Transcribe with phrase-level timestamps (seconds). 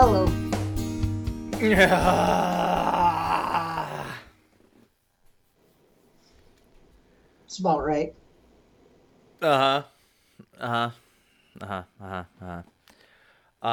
[0.00, 0.30] Hello.
[7.46, 8.14] It's about right.
[9.42, 9.82] Uh huh.
[10.60, 10.90] Uh huh.
[11.60, 11.82] Uh huh.
[12.00, 12.24] Uh huh.
[12.40, 12.62] Uh
[13.60, 13.68] huh.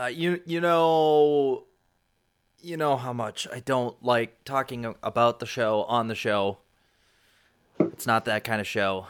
[0.00, 1.64] Uh, you you know
[2.62, 6.56] you know how much I don't like talking about the show on the show.
[7.78, 9.06] It's not that kind of show.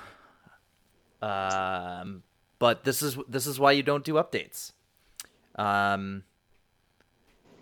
[1.23, 2.25] Um,
[2.61, 4.71] but this is this is why you don't do updates.
[5.57, 6.23] Um,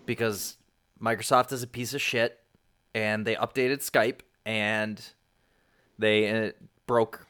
[0.05, 0.57] because
[1.01, 2.39] Microsoft is a piece of shit,
[2.93, 5.03] and they updated Skype and
[5.97, 6.51] they uh,
[6.85, 7.27] broke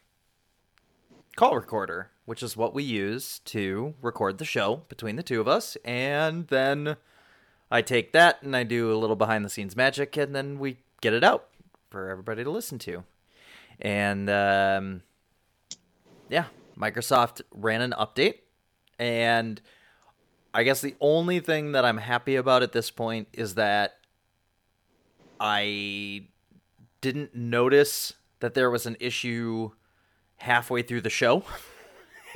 [1.38, 5.48] call recorder, which is what we use to record the show between the two of
[5.48, 6.98] us, and then
[7.72, 10.78] I take that and I do a little behind the scenes magic, and then we
[11.02, 11.48] get it out
[11.90, 13.04] for everybody to listen to.
[13.80, 15.02] And um,
[16.30, 16.46] yeah,
[16.80, 18.36] Microsoft ran an update,
[18.98, 19.62] and
[20.54, 23.98] I guess the only thing that I'm happy about at this point is that
[25.40, 26.28] I
[27.02, 29.72] didn't notice that there was an issue
[30.38, 31.44] halfway through the show.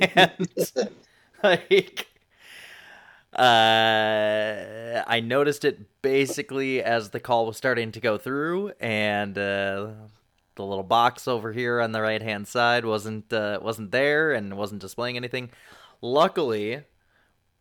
[0.00, 0.48] and
[1.42, 2.08] like
[3.34, 9.88] uh, I noticed it basically as the call was starting to go through, and uh,
[10.56, 14.56] the little box over here on the right hand side wasn't uh, wasn't there and
[14.56, 15.50] wasn't displaying anything.
[16.00, 16.82] Luckily,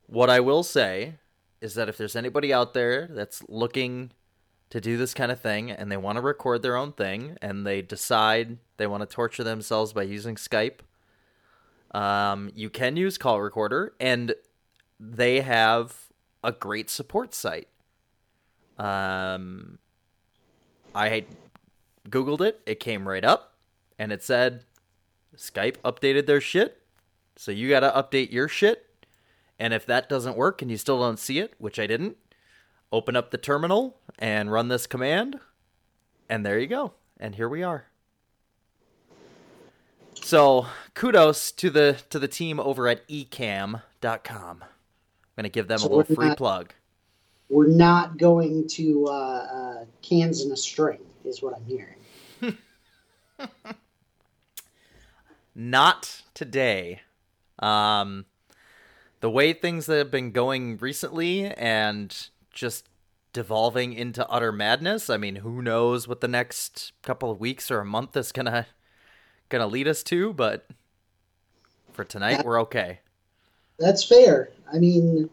[0.08, 1.16] what I will say
[1.62, 4.12] is that if there's anybody out there that's looking
[4.70, 7.66] to do this kind of thing and they want to record their own thing and
[7.66, 10.80] they decide they want to torture themselves by using Skype,
[11.92, 14.34] um, you can use Call Recorder and
[15.00, 16.10] they have
[16.44, 17.70] a great support site.
[18.78, 19.78] Um,
[20.96, 21.26] I
[22.10, 23.54] Googled it, it came right up,
[23.98, 24.66] and it said
[25.36, 26.82] Skype updated their shit.
[27.36, 28.88] So you got to update your shit.
[29.60, 32.18] And if that doesn't work and you still don't see it, which I didn't,
[32.92, 35.40] open up the terminal and run this command.
[36.30, 36.94] And there you go.
[37.20, 37.86] And here we are.
[40.16, 44.64] So kudos to the to the team over at ecamm.com.
[44.64, 44.68] I'm
[45.36, 46.74] gonna give them so a little free not, plug.
[47.50, 51.98] We're not going to uh, uh, cans in a string, is what I'm hearing.
[55.56, 57.02] not today.
[57.60, 58.26] Um,
[59.20, 62.90] the way things have been going recently and just
[63.32, 65.10] devolving into utter madness.
[65.10, 68.68] I mean, who knows what the next couple of weeks or a month is gonna
[69.50, 70.68] gonna lead us to, but
[71.92, 73.00] for tonight that, we're okay.
[73.80, 74.50] That's fair.
[74.72, 75.30] I mean,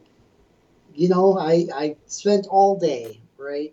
[0.94, 3.72] you know, I I spent all day, right,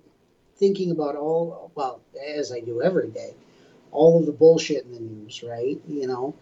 [0.58, 2.02] thinking about all well,
[2.36, 3.34] as I do every day,
[3.92, 5.80] all of the bullshit in the news, right?
[5.88, 6.36] You know,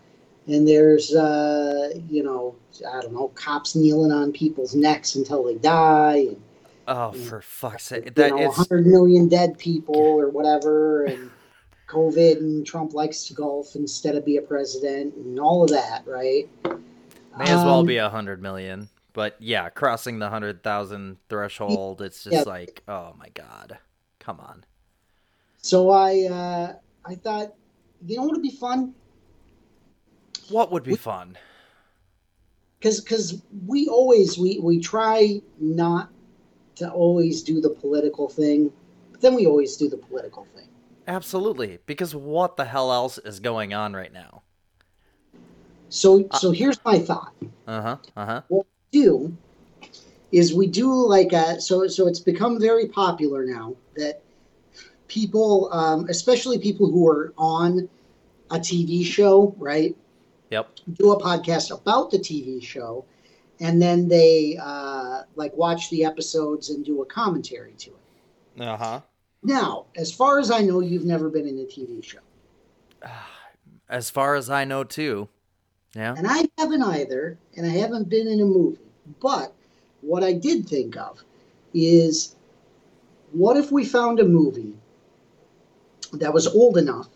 [0.47, 2.55] and there's uh, you know
[2.87, 6.27] I don't know cops kneeling on people's necks until they die.
[6.29, 6.41] And,
[6.87, 8.15] oh, and, for fuck's sake!
[8.15, 8.57] That know, is...
[8.57, 11.31] 100 million dead people or whatever, and
[11.87, 16.03] COVID and Trump likes to golf instead of be a president and all of that,
[16.05, 16.49] right?
[17.37, 22.01] May as well um, be a hundred million, but yeah, crossing the hundred thousand threshold,
[22.01, 22.41] it's just yeah.
[22.43, 23.77] like, oh my god,
[24.25, 24.65] come on.
[25.57, 26.73] So I, uh,
[27.05, 27.53] I thought,
[28.05, 28.95] you know what would be fun?
[30.49, 31.37] What would be we, fun?
[32.79, 36.09] Because because we always we we try not
[36.75, 38.71] to always do the political thing,
[39.11, 40.67] but then we always do the political thing.
[41.07, 44.43] Absolutely, because what the hell else is going on right now?
[45.89, 47.33] So uh, so here's my thought.
[47.65, 47.97] Uh huh.
[48.15, 48.41] Uh huh.
[48.49, 49.37] What we do
[50.35, 54.21] is we do like a so so it's become very popular now that
[55.07, 57.87] people, um, especially people who are on
[58.51, 59.95] a TV show, right?
[60.49, 60.69] Yep.
[60.93, 63.05] Do a podcast about the TV show,
[63.59, 68.61] and then they uh, like watch the episodes and do a commentary to it.
[68.61, 69.01] Uh huh.
[69.41, 72.19] Now, as far as I know, you've never been in a TV show.
[73.87, 75.29] As far as I know, too.
[75.95, 76.15] Yeah.
[76.17, 78.79] And I haven't either, and I haven't been in a movie.
[79.21, 79.53] But
[80.05, 81.23] what I did think of
[81.73, 82.35] is
[83.31, 84.73] what if we found a movie
[86.13, 87.09] that was old enough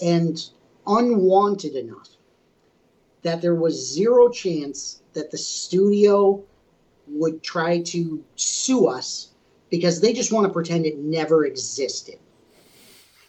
[0.00, 0.42] and
[0.86, 2.08] unwanted enough
[3.22, 6.42] that there was zero chance that the studio
[7.08, 9.30] would try to sue us
[9.70, 12.18] because they just want to pretend it never existed.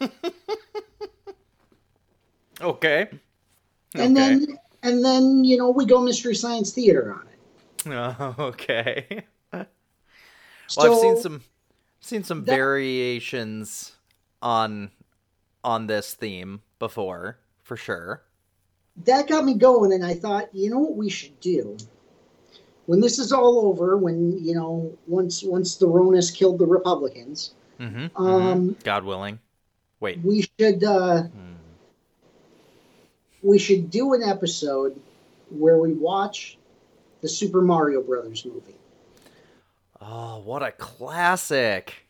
[2.60, 3.08] okay.
[3.94, 4.34] And okay.
[4.36, 7.35] then and then, you know, we go mystery science theater on it.
[7.86, 9.24] Oh, okay.
[9.52, 9.66] well,
[10.66, 11.42] so, I've seen some
[12.00, 13.92] seen some that, variations
[14.42, 14.90] on
[15.62, 18.22] on this theme before, for sure.
[19.04, 21.76] that got me going, and I thought, you know what we should do
[22.86, 27.54] when this is all over, when you know once once the Ronas killed the Republicans,
[27.80, 28.16] Mm-hmm.
[28.16, 29.38] Um, God willing.
[30.00, 30.20] Wait.
[30.22, 31.54] we should uh, Hmm.
[33.42, 34.98] we should do an episode
[35.50, 36.58] where we watch
[37.20, 38.74] the Super Mario Brothers movie.
[40.00, 42.06] Oh, what a classic!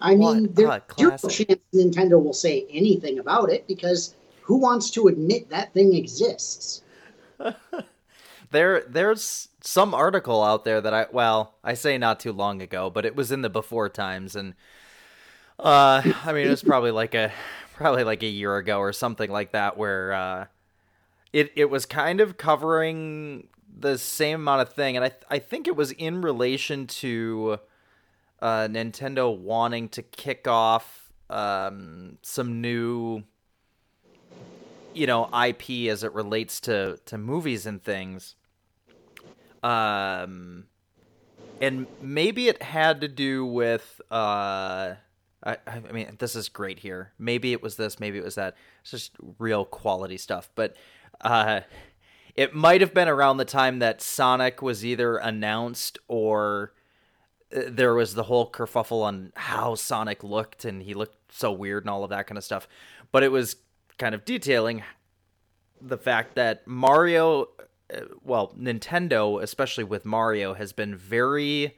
[0.00, 4.90] I What mean, there's zero chance Nintendo will say anything about it because who wants
[4.92, 6.82] to admit that thing exists?
[8.50, 12.90] There, there's some article out there that I, well, I say not too long ago,
[12.90, 14.54] but it was in the before times, and
[15.58, 17.32] uh, I mean, it was probably like a,
[17.76, 20.46] probably like a year ago or something like that, where uh,
[21.32, 23.46] it it was kind of covering
[23.80, 27.58] the same amount of thing, and I I think it was in relation to
[28.40, 33.24] uh, Nintendo wanting to kick off um, some new
[34.92, 38.34] you know IP as it relates to to movies and things.
[39.62, 40.64] Um
[41.60, 44.94] and maybe it had to do with uh
[45.42, 47.12] I, I mean this is great here.
[47.18, 48.56] Maybe it was this, maybe it was that.
[48.82, 50.50] It's just real quality stuff.
[50.54, 50.76] But
[51.20, 51.60] uh
[52.34, 56.72] it might have been around the time that Sonic was either announced or
[57.54, 61.84] uh, there was the whole kerfuffle on how Sonic looked and he looked so weird
[61.84, 62.68] and all of that kind of stuff.
[63.12, 63.56] But it was
[63.98, 64.82] kind of detailing
[65.80, 67.48] the fact that Mario,
[67.92, 71.76] uh, well, Nintendo, especially with Mario, has been very,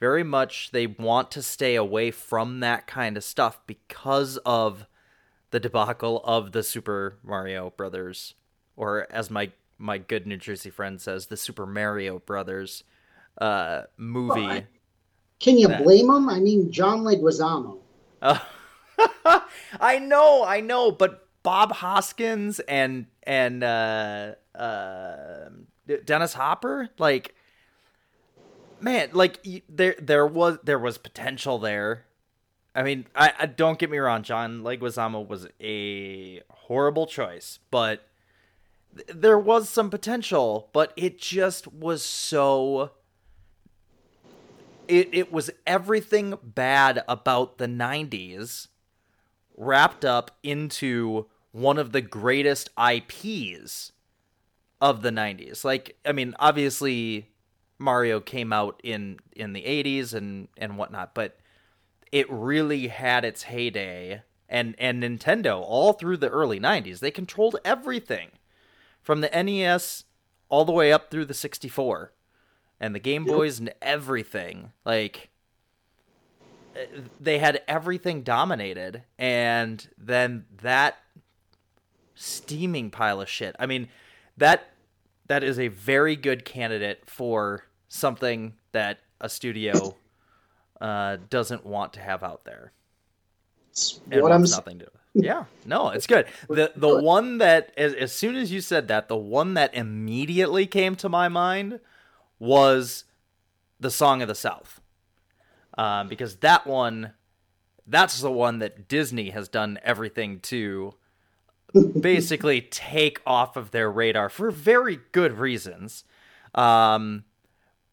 [0.00, 4.86] very much they want to stay away from that kind of stuff because of
[5.50, 8.34] the debacle of the Super Mario Brothers,
[8.76, 12.84] or as my my good New Jersey friend says, the Super Mario Brothers
[13.40, 14.40] uh, movie.
[14.42, 14.66] Well, I-
[15.40, 16.28] Can you That- blame him?
[16.28, 17.78] I mean, John Leguizamo.
[18.22, 18.38] Uh,
[19.80, 25.48] I know, I know, but Bob Hoskins and and uh, uh,
[26.04, 27.34] Dennis Hopper, like,
[28.80, 32.06] man, like there there was there was potential there.
[32.74, 38.05] I mean, I, I don't get me wrong, John Leguizamo was a horrible choice, but
[39.14, 42.92] there was some potential, but it just was so
[44.88, 48.68] it it was everything bad about the 90s
[49.56, 53.92] wrapped up into one of the greatest IPs
[54.80, 55.64] of the 90s.
[55.64, 57.30] Like I mean, obviously
[57.78, 61.38] Mario came out in in the 80s and and whatnot, but
[62.12, 67.00] it really had its heyday and and Nintendo all through the early 90s.
[67.00, 68.30] They controlled everything
[69.06, 70.02] from the NES
[70.48, 72.12] all the way up through the 64
[72.80, 73.24] and the Game.
[73.24, 74.72] Boys and everything.
[74.84, 75.30] Like
[76.74, 76.80] uh,
[77.20, 80.96] they had everything dominated and then that
[82.16, 83.54] steaming pile of shit.
[83.60, 83.86] I mean,
[84.38, 84.70] that
[85.28, 89.94] that is a very good candidate for something that a studio
[90.80, 92.72] uh, doesn't want to have out there.
[94.10, 94.88] What I'm nothing to.
[95.18, 96.26] Yeah, no, it's good.
[96.48, 100.66] The the one that as, as soon as you said that, the one that immediately
[100.66, 101.80] came to my mind
[102.38, 103.04] was
[103.80, 104.80] the Song of the South,
[105.78, 107.12] um, because that one,
[107.86, 110.94] that's the one that Disney has done everything to
[111.98, 116.04] basically take off of their radar for very good reasons.
[116.54, 117.24] Um,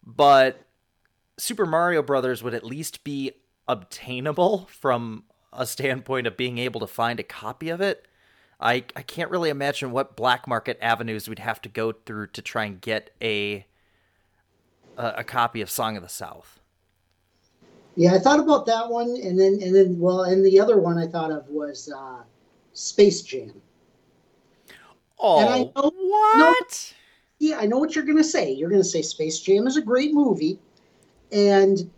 [0.04, 0.66] but
[1.38, 3.32] Super Mario Brothers would at least be
[3.66, 5.24] obtainable from
[5.56, 8.06] a standpoint of being able to find a copy of it.
[8.60, 12.42] I I can't really imagine what black market avenues we'd have to go through to
[12.42, 13.66] try and get a
[14.96, 16.60] a, a copy of Song of the South.
[17.96, 20.98] Yeah, I thought about that one, and then and then well, and the other one
[20.98, 22.22] I thought of was uh,
[22.72, 23.60] Space Jam.
[25.18, 26.94] Oh, And I know- what?
[27.38, 28.52] Yeah, I know what you're going to say.
[28.52, 30.58] You're going to say Space Jam is a great movie,
[31.32, 31.90] and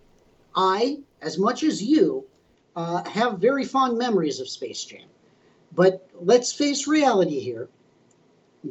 [0.55, 2.25] I, as much as you,
[2.77, 5.09] uh, have very fond memories of Space Jam.
[5.75, 7.69] But let's face reality here.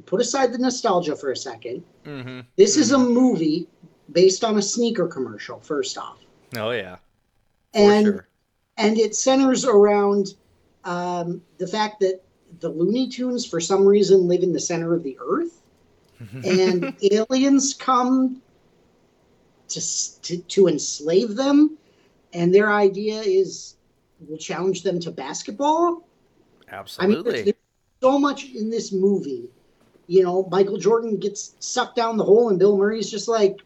[0.06, 1.84] Put aside the nostalgia for a second.
[2.06, 2.42] Mm-hmm.
[2.56, 3.68] This is a movie
[4.12, 5.60] based on a sneaker commercial.
[5.60, 6.18] First off,
[6.58, 8.28] Oh yeah, for and sure.
[8.78, 10.36] and it centers around
[10.84, 12.22] um, the fact that
[12.60, 15.62] the Looney Tunes, for some reason, live in the center of the Earth,
[16.44, 18.42] and aliens come
[19.70, 21.78] to, to to enslave them,
[22.34, 23.76] and their idea is
[24.28, 26.08] we'll challenge them to basketball.
[26.70, 27.16] Absolutely.
[27.16, 27.56] I mean, there's,
[28.02, 29.50] so much in this movie.
[30.08, 33.58] You know, Michael Jordan gets sucked down the hole, and Bill Murray's just like,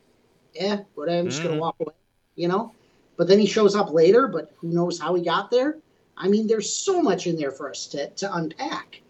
[0.55, 1.19] "Eh, whatever.
[1.19, 1.47] I'm just Mhm.
[1.47, 1.93] gonna walk away."
[2.35, 2.73] You know,
[3.17, 4.27] but then he shows up later.
[4.27, 5.79] But who knows how he got there?
[6.15, 9.01] I mean, there's so much in there for us to to unpack.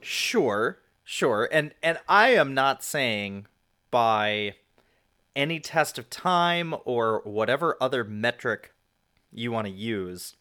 [0.00, 3.46] Sure, Sure, and and I am not saying
[3.90, 4.56] by
[5.36, 8.73] any test of time or whatever other metric
[9.34, 10.36] you want to use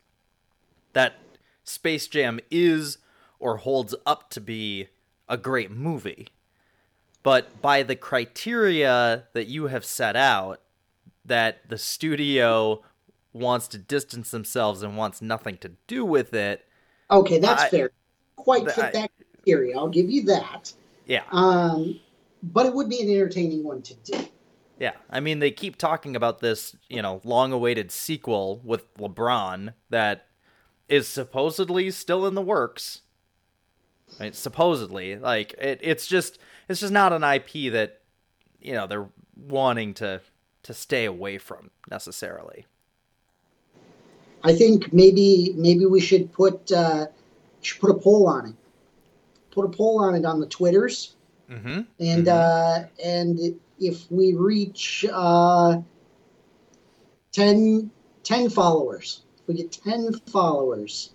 [0.93, 1.15] that
[1.63, 2.97] Space Jam is
[3.39, 4.87] or holds up to be
[5.27, 6.27] a great movie.
[7.23, 10.59] But by the criteria that you have set out,
[11.25, 12.83] that the studio
[13.31, 16.65] wants to distance themselves and wants nothing to do with it.
[17.09, 17.91] Okay, that's I- fair.
[18.35, 19.77] Quite fit I- that criteria.
[19.77, 20.73] I'll give you that.
[21.05, 21.23] Yeah.
[21.31, 21.99] Um,
[22.41, 24.19] but it would be an entertaining one to do.
[24.79, 30.27] Yeah, I mean they keep talking about this, you know, long-awaited sequel with LeBron that
[30.89, 33.01] is supposedly still in the works.
[34.31, 36.37] Supposedly, like it, it's just
[36.69, 38.01] it's just not an IP that
[38.61, 40.21] you know they're wanting to
[40.63, 42.65] to stay away from necessarily.
[44.43, 47.07] I think maybe maybe we should put uh,
[47.61, 48.55] should put a poll on it.
[49.51, 51.15] Put a poll on it on the Twitters,
[51.49, 51.81] Mm-hmm.
[51.99, 55.81] and uh, and if we reach uh,
[57.31, 57.91] 10,
[58.23, 61.11] 10 followers, if we get ten followers,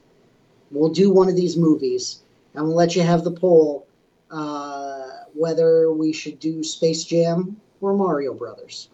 [0.71, 2.23] we'll do one of these movies,
[2.55, 3.87] and we'll let you have the poll
[4.31, 8.91] uh, whether we should do Space Jam or Mario Brothers.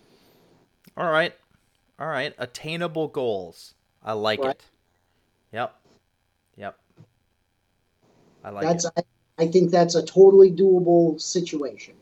[0.97, 1.35] All right,
[1.99, 3.75] all right, attainable goals.
[4.03, 4.51] I like Right.
[4.51, 4.63] it.
[5.53, 5.75] Yep,
[6.57, 6.79] yep.
[8.45, 8.93] I like that's it.
[8.97, 11.95] I, I think that's a totally doable situation.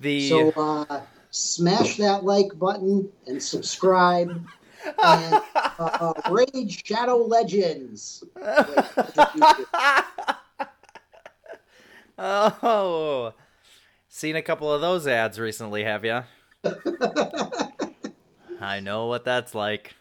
[0.00, 4.46] The So uh, smash that like button and subscribe.
[5.02, 8.24] and uh, Raid Shadow Legends.
[12.18, 13.34] oh,
[14.08, 16.22] seen a couple of those ads recently, have you?
[18.60, 19.94] I know what that's like.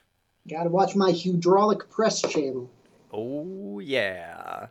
[0.49, 2.69] Gotta watch my hydraulic press channel.
[3.11, 4.67] Oh yeah.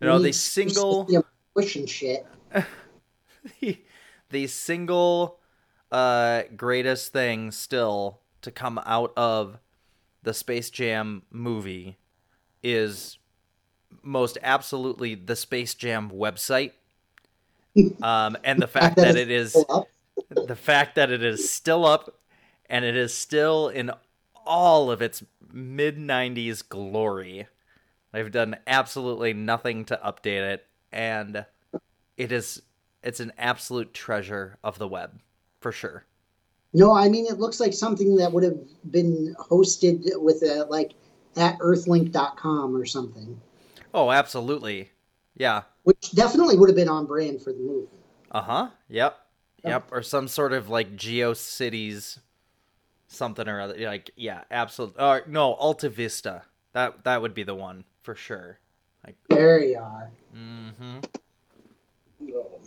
[0.00, 1.24] You know, the single some
[1.54, 2.26] push and shit.
[3.60, 3.78] the
[4.46, 5.38] single
[5.90, 9.58] uh greatest thing still to come out of
[10.22, 11.98] the Space Jam movie
[12.62, 13.18] is
[14.02, 16.72] most absolutely the Space Jam website.
[18.02, 19.52] Um and the fact that it is
[20.30, 22.18] the fact that it is still up
[22.68, 23.90] and it is still in
[24.44, 25.22] all of its
[25.52, 27.46] mid 90s glory.
[28.12, 31.46] I've done absolutely nothing to update it and
[32.16, 32.62] it is
[33.02, 35.20] it's an absolute treasure of the web
[35.60, 36.04] for sure.
[36.72, 38.58] No, I mean it looks like something that would have
[38.90, 40.92] been hosted with a like
[41.36, 43.40] at earthlink.com or something.
[43.92, 44.90] Oh, absolutely.
[45.36, 45.62] Yeah.
[45.82, 47.88] Which definitely would have been on brand for the movie.
[48.30, 48.68] Uh-huh.
[48.88, 49.16] Yep.
[49.64, 52.18] Yep, or some sort of like GeoCities
[53.08, 53.76] something or other.
[53.78, 55.02] Like yeah, absolutely.
[55.02, 56.42] Or no, Alta Vista.
[56.72, 58.58] That that would be the one for sure.
[59.04, 60.10] Like There you are.
[60.34, 61.04] mhm.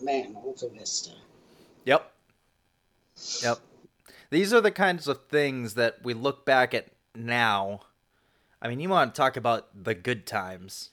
[0.04, 1.12] Man, Alta Vista.
[1.86, 2.12] Yep.
[3.42, 3.60] Yep.
[4.30, 7.82] These are the kinds of things that we look back at now.
[8.62, 10.92] I mean, you want to talk about the good times.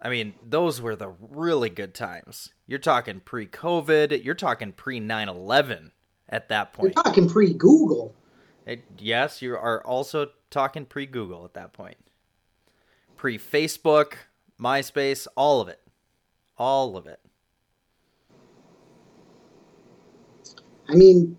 [0.00, 2.52] I mean, those were the really good times.
[2.66, 5.92] You're talking pre COVID, you're talking pre 9 11
[6.28, 6.94] at that point.
[6.94, 8.14] You're talking pre Google.
[8.66, 11.96] Eh, yes, you are also talking pre Google at that point.
[13.16, 14.14] Pre Facebook,
[14.60, 15.80] MySpace, all of it.
[16.58, 17.20] All of it.
[20.88, 21.36] I mean,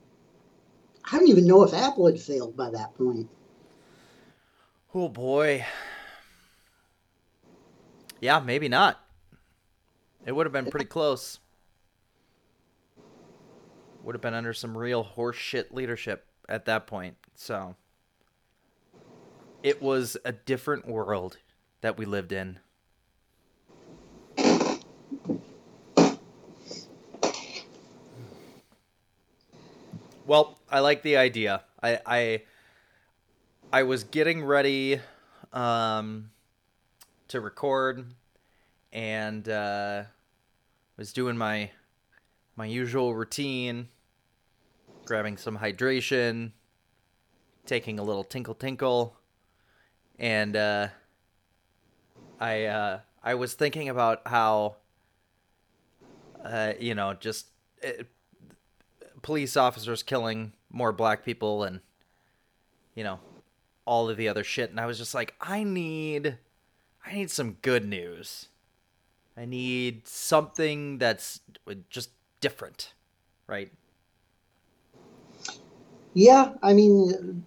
[1.09, 3.29] I don't even know if Apple had failed by that point.
[4.93, 5.65] Oh boy.
[8.19, 8.99] Yeah, maybe not.
[10.25, 11.39] It would have been pretty close.
[14.03, 17.15] Would have been under some real horseshit leadership at that point.
[17.35, 17.75] So
[19.63, 21.37] it was a different world
[21.81, 22.59] that we lived in.
[30.27, 31.63] Well, I like the idea.
[31.81, 32.41] I I
[33.71, 34.99] I was getting ready
[35.53, 36.31] um,
[37.29, 38.13] to record,
[38.91, 40.03] and uh,
[40.97, 41.71] was doing my
[42.57, 43.87] my usual routine,
[45.05, 46.51] grabbing some hydration,
[47.65, 49.15] taking a little tinkle tinkle,
[50.19, 50.87] and uh,
[52.37, 54.75] I uh, I was thinking about how
[56.43, 57.47] uh, you know just
[57.81, 58.03] uh,
[59.27, 61.81] police officers killing more black people and
[62.95, 63.19] you know
[63.85, 66.37] all of the other shit and i was just like i need
[67.05, 68.47] i need some good news
[69.35, 71.41] i need something that's
[71.89, 72.93] just different
[73.47, 73.69] right
[76.13, 77.45] Yeah, I mean,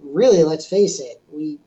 [0.00, 1.20] really, let's face it.
[1.30, 1.58] We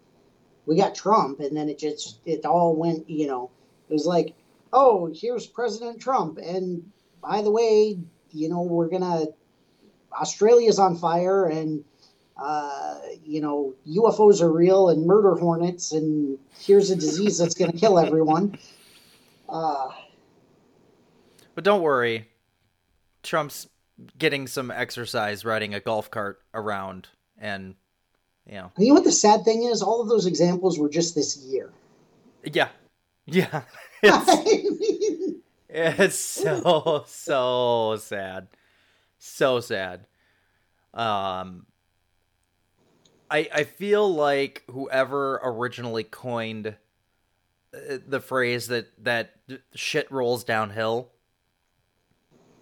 [0.66, 3.08] we got Trump, and then it just it all went.
[3.08, 3.52] You know,
[3.90, 4.34] it was like
[4.74, 6.90] oh, here's President Trump, and
[7.22, 8.00] by the way,
[8.32, 9.28] you know, we're gonna
[10.14, 11.84] Australia's on fire, and
[12.42, 17.74] uh, you know, UFOs are real, and murder hornets, and here's a disease that's gonna
[17.74, 18.58] kill everyone.
[19.48, 19.90] Uh,
[21.56, 22.28] but don't worry,
[23.24, 23.68] Trump's
[24.18, 27.76] getting some exercise riding a golf cart around, and
[28.48, 28.72] you know.
[28.78, 29.82] You know what the sad thing is?
[29.82, 31.72] All of those examples were just this year.
[32.44, 32.70] Yeah,
[33.26, 33.64] yeah.
[34.04, 35.38] It's,
[35.70, 38.48] it's so so sad,
[39.22, 40.08] so sad.
[40.94, 41.68] Um,
[43.30, 46.76] I I feel like whoever originally coined
[47.74, 49.36] uh, the phrase that that
[49.76, 51.12] shit rolls downhill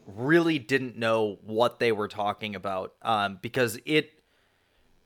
[0.05, 4.21] really didn't know what they were talking about um, because it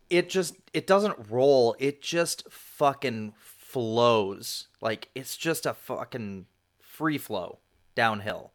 [0.09, 1.75] it just it doesn't roll.
[1.79, 4.67] It just fucking flows.
[4.81, 6.47] Like it's just a fucking
[6.81, 7.59] free flow
[7.95, 8.51] downhill.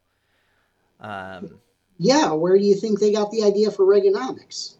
[0.99, 1.61] Um
[1.99, 4.75] yeah where do you think they got the idea for reaganomics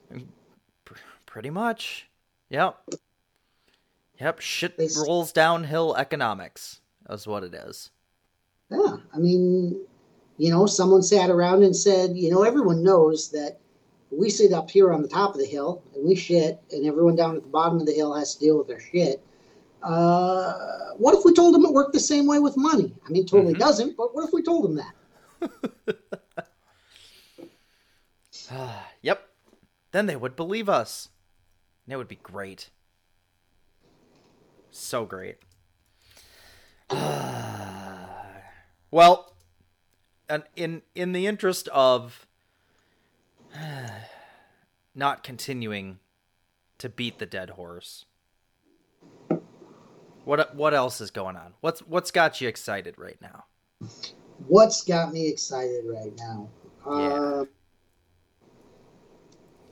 [1.25, 2.07] pretty much
[2.49, 2.79] yep
[4.19, 7.91] yep shit they, rolls downhill economics is what it is
[8.71, 9.79] yeah i mean
[10.37, 13.59] you know someone sat around and said you know everyone knows that
[14.11, 17.15] we sit up here on the top of the hill and we shit, and everyone
[17.15, 19.23] down at the bottom of the hill has to deal with their shit.
[19.83, 20.53] Uh,
[20.97, 22.93] what if we told them it worked the same way with money?
[23.05, 23.61] I mean, totally mm-hmm.
[23.61, 25.99] doesn't, but what if we told them that?
[29.01, 29.29] yep.
[29.91, 31.09] Then they would believe us.
[31.85, 32.69] And it would be great.
[34.71, 35.37] So great.
[38.91, 39.33] well,
[40.27, 42.27] and in in the interest of
[44.95, 45.99] not continuing
[46.77, 48.05] to beat the dead horse.
[50.25, 51.53] What what else is going on?
[51.61, 53.45] What's what's got you excited right now?
[54.47, 56.49] What's got me excited right now?
[56.85, 56.91] Yeah.
[56.91, 57.45] Uh,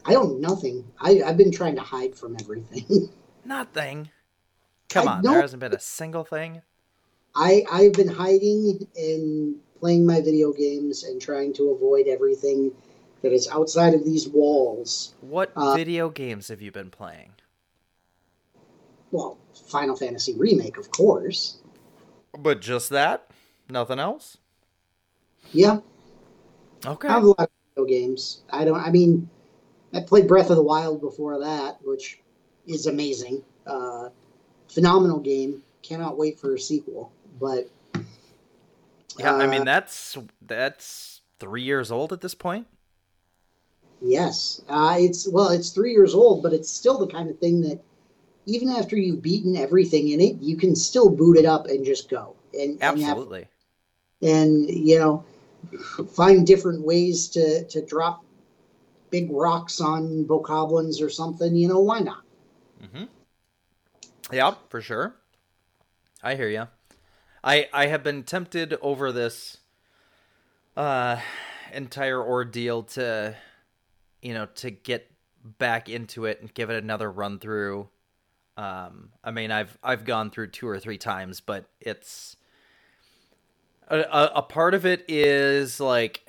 [0.07, 0.85] I don't nothing.
[0.99, 3.09] I I've been trying to hide from everything.
[3.45, 4.09] nothing.
[4.89, 6.61] Come I on, there hasn't been a single thing.
[7.35, 12.71] I I've been hiding and playing my video games and trying to avoid everything
[13.21, 15.13] that is outside of these walls.
[15.19, 17.33] What uh, video games have you been playing?
[19.11, 21.57] Well, Final Fantasy Remake, of course.
[22.37, 23.29] But just that?
[23.69, 24.37] Nothing else?
[25.51, 25.79] Yeah.
[26.85, 27.07] Okay.
[27.07, 28.41] I have a lot of video games.
[28.51, 28.79] I don't.
[28.79, 29.29] I mean,
[29.93, 32.19] I played Breath of the Wild before that, which
[32.65, 33.43] is amazing.
[33.65, 34.09] Uh,
[34.67, 35.63] phenomenal game.
[35.81, 37.11] Cannot wait for a sequel.
[37.39, 37.69] But
[39.17, 42.67] yeah, uh, I mean uh, that's that's three years old at this point.
[44.01, 47.61] Yes, uh, it's well, it's three years old, but it's still the kind of thing
[47.61, 47.79] that
[48.45, 52.09] even after you've beaten everything in it, you can still boot it up and just
[52.09, 52.35] go.
[52.53, 53.47] And absolutely,
[54.21, 55.23] and, have, and you know,
[56.13, 58.23] find different ways to to drop
[59.09, 61.55] big rocks on bokoblins or something.
[61.55, 62.23] You know, why not?
[62.83, 63.05] Mm-hmm.
[64.31, 65.15] Yeah, for sure.
[66.23, 66.67] I hear you.
[67.43, 69.57] I I have been tempted over this
[70.75, 71.19] uh
[71.73, 73.35] entire ordeal to
[74.21, 75.11] you know, to get
[75.43, 77.87] back into it and give it another run through.
[78.57, 82.35] Um, I mean, I've I've gone through two or three times, but it's
[83.87, 86.27] a, a, a part of it is like,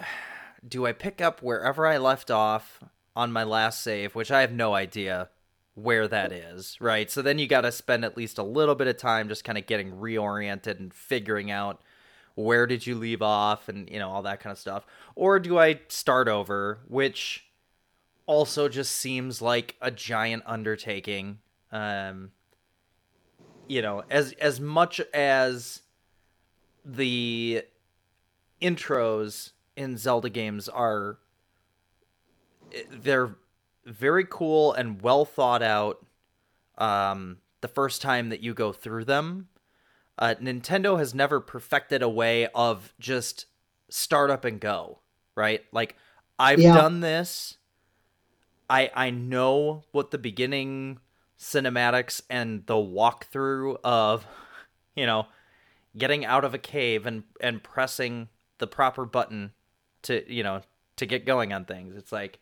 [0.67, 2.83] do I pick up wherever I left off
[3.15, 5.29] on my last save, which I have no idea
[5.75, 7.11] where that is, right?
[7.11, 9.59] So then you got to spend at least a little bit of time just kind
[9.59, 11.81] of getting reoriented and figuring out
[12.35, 14.87] where did you leave off and you know all that kind of stuff.
[15.15, 17.49] Or do I start over, which
[18.27, 21.39] also just seems like a giant undertaking.
[21.73, 22.31] Um,
[23.67, 25.83] you know, as as much as
[26.85, 27.65] the
[28.63, 31.19] intros in Zelda games are
[32.91, 33.37] they're
[33.87, 36.05] very cool and well thought out
[36.77, 39.49] um, the first time that you go through them.
[40.19, 43.47] Uh, Nintendo has never perfected a way of just
[43.89, 44.99] start up and go,
[45.35, 45.65] right?
[45.73, 45.97] Like
[46.39, 46.75] I've yeah.
[46.75, 47.59] done this
[48.69, 50.99] I I know what the beginning
[51.39, 54.27] cinematics and the walkthrough of
[54.97, 55.27] you know
[55.97, 59.53] getting out of a cave and and pressing the proper button
[60.09, 60.61] to you know
[60.97, 61.97] to get going on things.
[61.97, 62.39] It's like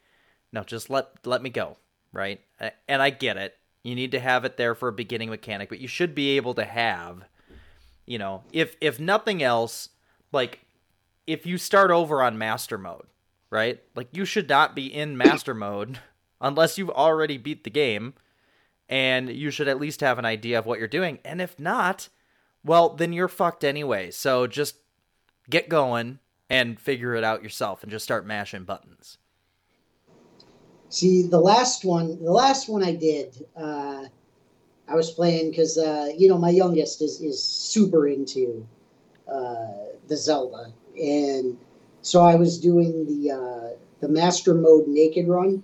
[0.52, 1.76] no, just let let me go,
[2.12, 2.40] right?
[2.88, 3.56] And I get it.
[3.82, 6.54] You need to have it there for a beginning mechanic, but you should be able
[6.54, 7.24] to have
[8.06, 9.90] you know, if if nothing else,
[10.32, 10.60] like
[11.26, 13.06] if you start over on master mode,
[13.50, 13.82] right?
[13.94, 15.98] Like you should not be in master mode
[16.40, 18.14] unless you've already beat the game
[18.88, 21.18] and you should at least have an idea of what you're doing.
[21.24, 22.08] And if not,
[22.64, 24.12] well, then you're fucked anyway.
[24.12, 24.76] So just
[25.50, 29.18] get going and figure it out yourself and just start mashing buttons.
[30.88, 34.04] See, the last one, the last one I did, uh,
[34.88, 38.66] I was playing because uh, you know my youngest is is super into
[39.28, 39.66] uh,
[40.06, 41.58] the Zelda, and
[42.02, 45.62] so I was doing the uh, the master mode naked run.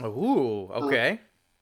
[0.00, 1.20] Ooh, okay.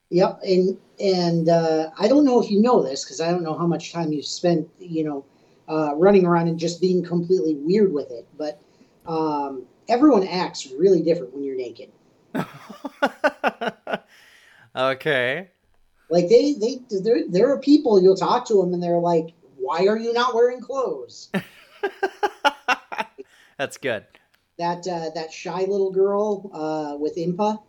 [0.09, 3.57] Yep, and and uh, I don't know if you know this because I don't know
[3.57, 5.25] how much time you spent, you know,
[5.71, 8.27] uh, running around and just being completely weird with it.
[8.37, 8.61] But
[9.07, 11.93] um, everyone acts really different when you're naked.
[14.77, 15.49] okay.
[16.09, 19.87] Like they they there there are people you'll talk to them and they're like, "Why
[19.87, 21.31] are you not wearing clothes?"
[23.59, 24.05] That's good.
[24.59, 27.63] That uh, that shy little girl uh, with Impa,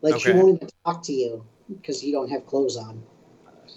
[0.00, 3.02] like she won't even talk to you because you don't have clothes on.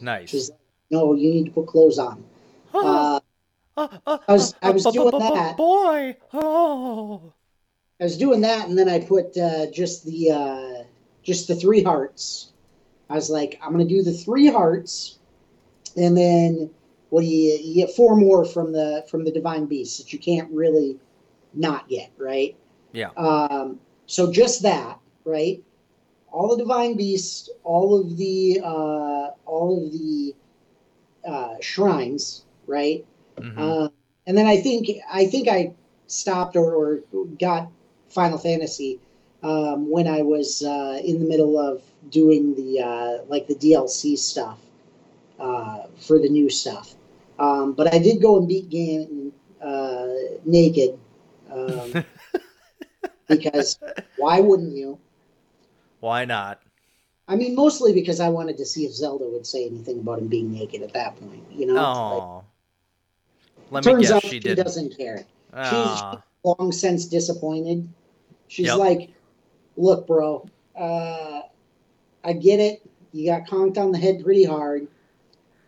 [0.01, 0.29] Nice.
[0.29, 0.59] She's like,
[0.91, 2.23] "No, you need to put clothes on."
[2.73, 3.19] Uh,
[3.77, 3.89] I
[4.27, 5.57] was- I was doing that.
[5.57, 6.15] Boy.
[6.33, 7.33] Oh.
[7.99, 10.83] I was doing that, and then I put uh, just the uh,
[11.23, 12.51] just the three hearts.
[13.09, 15.19] I was like, I'm gonna do the three hearts,
[15.95, 16.69] and then
[17.09, 20.19] what do you you get four more from the from the divine beast that you
[20.19, 20.97] can't really
[21.53, 22.55] not get right.
[22.91, 23.09] Yeah.
[23.15, 25.63] Um, so just that, right?
[26.31, 30.35] All the divine beasts, all of the uh, all of the
[31.25, 33.05] uh, shrines, right?
[33.39, 33.57] Mhm.
[33.57, 33.89] Uh,
[34.27, 35.73] and then I think I think I
[36.07, 37.69] stopped or, or got
[38.09, 38.99] Final Fantasy
[39.43, 44.17] um, when I was uh, in the middle of doing the uh, like the DLC
[44.17, 44.59] stuff
[45.39, 46.95] uh, for the new stuff.
[47.37, 50.97] Um, but I did go and beat Ganon uh, naked
[51.51, 52.05] um,
[53.27, 53.79] because
[54.15, 54.97] why wouldn't you?
[55.99, 56.61] Why not?
[57.27, 60.27] I mean, mostly because I wanted to see if Zelda would say anything about him
[60.27, 61.43] being naked at that point.
[61.51, 62.44] You know,
[63.71, 64.63] Let me turns guess out she she didn't.
[64.65, 65.25] doesn't care.
[65.69, 66.01] She's
[66.43, 67.87] long since disappointed.
[68.47, 68.77] She's Yep.
[68.77, 69.09] like,
[69.77, 71.41] "Look, bro, uh,
[72.23, 72.81] I get it.
[73.13, 74.87] You got conked on the head pretty hard.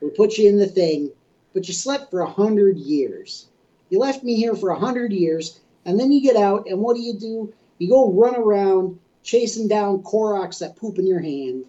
[0.01, 1.11] We put you in the thing,
[1.53, 3.47] but you slept for a hundred years.
[3.89, 6.95] You left me here for a hundred years, and then you get out, and what
[6.95, 7.53] do you do?
[7.79, 11.65] You go run around chasing down Koroks that poop in your hand.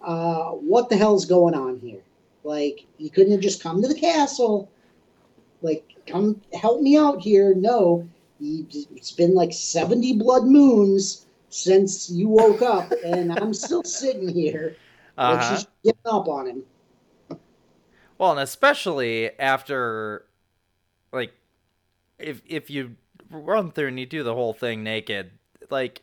[0.00, 2.02] Uh, what the hell's going on here?
[2.44, 4.68] Like, you couldn't have just come to the castle.
[5.62, 7.54] Like, come help me out here.
[7.54, 8.08] No,
[8.40, 14.76] it's been like 70 blood moons since you woke up, and I'm still sitting here.
[15.16, 15.56] Uh-huh.
[15.56, 16.62] she's giving up on him.
[18.18, 20.24] Well, and especially after,
[21.12, 21.32] like,
[22.18, 22.96] if if you
[23.30, 25.32] run through and you do the whole thing naked,
[25.70, 26.02] like,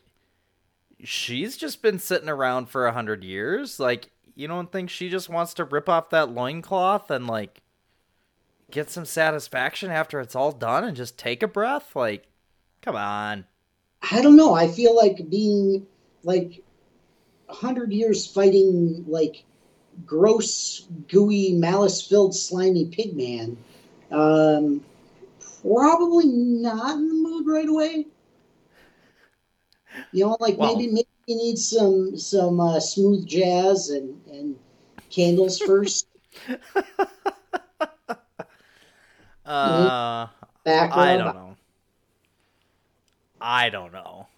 [1.02, 3.80] she's just been sitting around for a hundred years.
[3.80, 7.59] Like, you don't think she just wants to rip off that loincloth and like
[8.70, 11.94] get some satisfaction after it's all done and just take a breath?
[11.94, 12.26] Like,
[12.82, 13.44] come on.
[14.10, 14.54] I don't know.
[14.54, 15.86] I feel like being
[16.22, 16.62] like
[17.48, 19.44] a hundred years fighting like
[20.06, 23.56] gross, gooey, malice-filled, slimy pigman.
[24.10, 24.82] Um,
[25.62, 28.06] probably not in the mood right away.
[30.12, 34.56] You know, like Well- maybe maybe you need some some uh, smooth jazz and and
[35.10, 36.06] candles first.
[39.50, 40.28] Uh,
[40.64, 41.56] Back I don't know.
[43.40, 44.28] I don't know.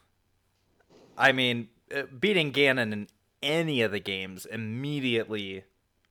[1.19, 3.09] I mean, uh, beating Ganon in
[3.43, 5.65] any of the games immediately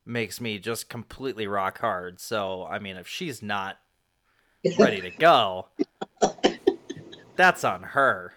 [0.06, 2.20] makes me just completely rock hard.
[2.20, 3.78] So, I mean, if she's not
[4.78, 5.66] ready to go,
[7.34, 8.34] that's on her.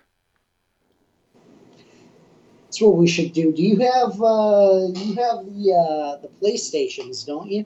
[2.63, 3.54] That's what we should do.
[3.54, 7.65] Do you have uh, you have the uh, the PlayStations, don't you?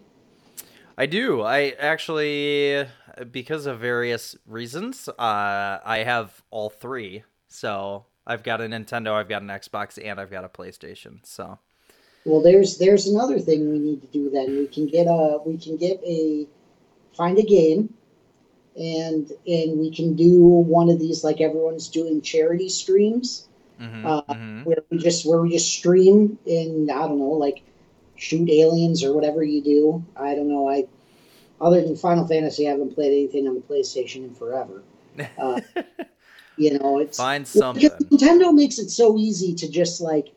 [1.00, 1.42] I do.
[1.42, 2.86] I actually,
[3.32, 5.14] because of various reasons, uh,
[5.84, 7.24] I have all three.
[7.48, 11.26] So I've got a Nintendo, I've got an Xbox, and I've got a PlayStation.
[11.26, 11.58] So
[12.26, 14.30] Well, there's there's another thing we need to do.
[14.30, 16.48] Then we can get a we can get a
[17.18, 17.96] find a game,
[18.78, 24.24] and and we can do one of these like everyone's doing charity streams, mhm, Uh,
[24.30, 24.66] mhm.
[24.66, 27.64] where we just where we just stream and I don't know like
[28.20, 30.06] shoot aliens or whatever you do.
[30.16, 30.70] I don't know.
[30.70, 30.86] I
[31.62, 34.84] other than Final Fantasy, I haven't played anything on the PlayStation in forever.
[35.38, 35.60] Uh,
[36.56, 37.90] you know, it's find something.
[37.90, 40.30] Nintendo makes it so easy to just like,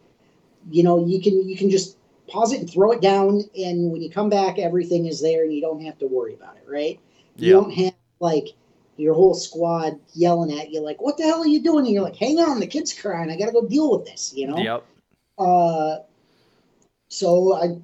[0.71, 4.03] you know, you can you can just pause it and throw it down, and when
[4.03, 6.99] you come back, everything is there, and you don't have to worry about it, right?
[7.37, 8.49] You don't have like
[8.97, 12.03] your whole squad yelling at you like, "What the hell are you doing?" And you're
[12.03, 13.31] like, "Hang on, the kid's crying.
[13.31, 14.59] I got to go deal with this," you know.
[14.59, 14.85] Yep.
[15.38, 15.97] Uh,
[17.12, 17.77] so I,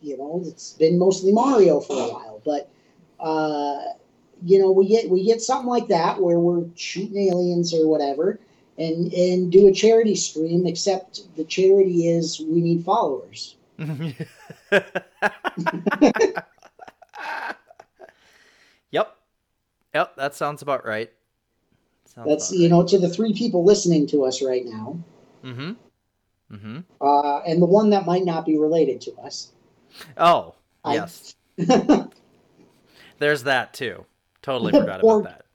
[0.00, 2.70] you know, it's been mostly Mario for a while, but
[3.18, 3.80] uh,
[4.44, 8.38] you know, we get we get something like that where we're shooting aliens or whatever,
[8.78, 10.66] and and do a charity stream.
[10.66, 13.56] Except the charity is we need followers.
[13.78, 14.14] yep,
[19.92, 21.10] yep, that sounds about right.
[22.04, 22.70] Sounds That's about you right.
[22.70, 24.96] know to the three people listening to us right now.
[25.44, 25.72] Mm-hmm.
[26.52, 26.80] Mm-hmm.
[27.00, 29.52] Uh, and the one that might not be related to us.
[30.16, 30.54] Oh,
[30.86, 31.34] yes.
[33.18, 34.04] There's that too.
[34.42, 35.46] Totally forgot poor, about that.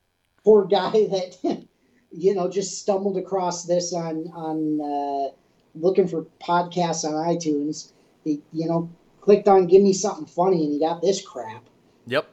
[0.43, 1.37] Poor guy that
[2.11, 5.31] you know just stumbled across this on on uh,
[5.75, 7.91] looking for podcasts on iTunes.
[8.23, 8.89] He, you know,
[9.21, 11.63] clicked on "Give me something funny" and he got this crap.
[12.07, 12.27] Yep,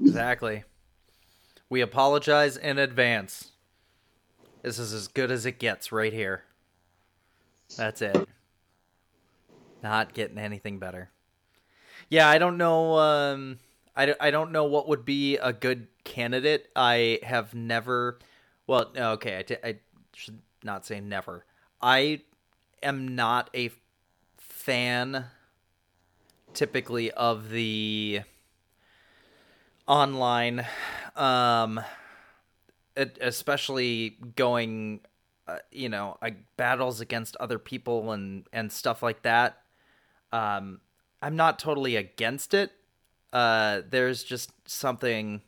[0.00, 0.64] exactly.
[1.68, 3.52] we apologize in advance.
[4.62, 6.44] This is as good as it gets right here.
[7.76, 8.28] That's it.
[9.82, 11.10] Not getting anything better.
[12.08, 12.98] Yeah, I don't know.
[12.98, 13.58] Um,
[13.96, 16.68] I, I don't know what would be a good candidate.
[16.76, 18.18] I have never.
[18.66, 19.76] Well, okay, I, t- I
[20.14, 21.44] should not say never.
[21.80, 22.22] I
[22.82, 23.70] am not a
[24.38, 25.26] fan
[26.54, 28.20] typically of the
[29.86, 30.64] online
[31.16, 31.80] um
[32.96, 35.00] especially going
[35.52, 39.58] uh, you know I, battles against other people and and stuff like that
[40.32, 40.80] um
[41.20, 42.72] i'm not totally against it
[43.32, 45.40] uh, there's just something.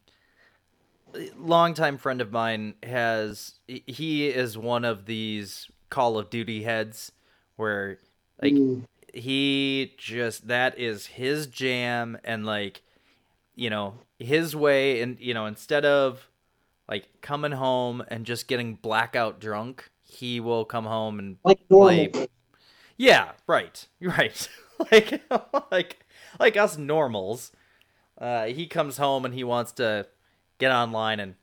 [1.36, 3.54] Longtime friend of mine has.
[3.66, 7.12] He is one of these Call of Duty heads
[7.56, 7.98] where,
[8.42, 8.84] like, mm.
[9.12, 12.82] he just that is his jam, and like,
[13.54, 16.28] you know, his way, and you know, instead of
[16.88, 22.12] like coming home and just getting blackout drunk, he will come home and like play.
[22.96, 24.48] Yeah, right, right.
[24.92, 25.22] like,
[25.70, 26.06] like,
[26.38, 27.50] like us normals
[28.18, 30.06] uh, he comes home and he wants to
[30.58, 31.34] get online and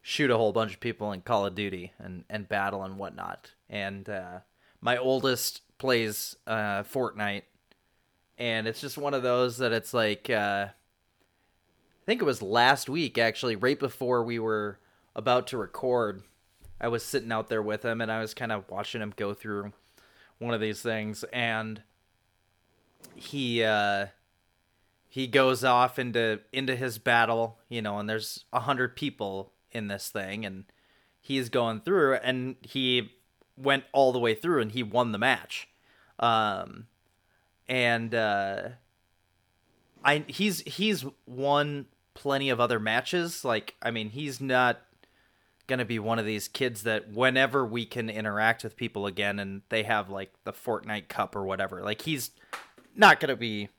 [0.00, 3.50] shoot a whole bunch of people in Call of Duty and, and battle and whatnot.
[3.68, 4.40] And uh,
[4.80, 7.42] my oldest plays uh, Fortnite,
[8.38, 12.88] and it's just one of those that it's like uh, I think it was last
[12.88, 14.78] week actually, right before we were
[15.14, 16.22] about to record.
[16.82, 19.32] I was sitting out there with him, and I was kind of watching him go
[19.32, 19.72] through
[20.38, 21.82] one of these things, and
[23.14, 24.06] he uh,
[25.08, 29.86] he goes off into into his battle, you know, and there's a hundred people in
[29.88, 30.64] this thing, and
[31.20, 33.12] he's going through, and he
[33.56, 35.68] went all the way through, and he won the match.
[36.18, 36.86] Um,
[37.68, 38.68] and uh,
[40.04, 43.44] I he's he's won plenty of other matches.
[43.44, 44.80] Like, I mean, he's not
[45.72, 49.62] gonna be one of these kids that whenever we can interact with people again, and
[49.70, 52.30] they have like the Fortnite Cup or whatever, like he's
[52.94, 53.70] not gonna be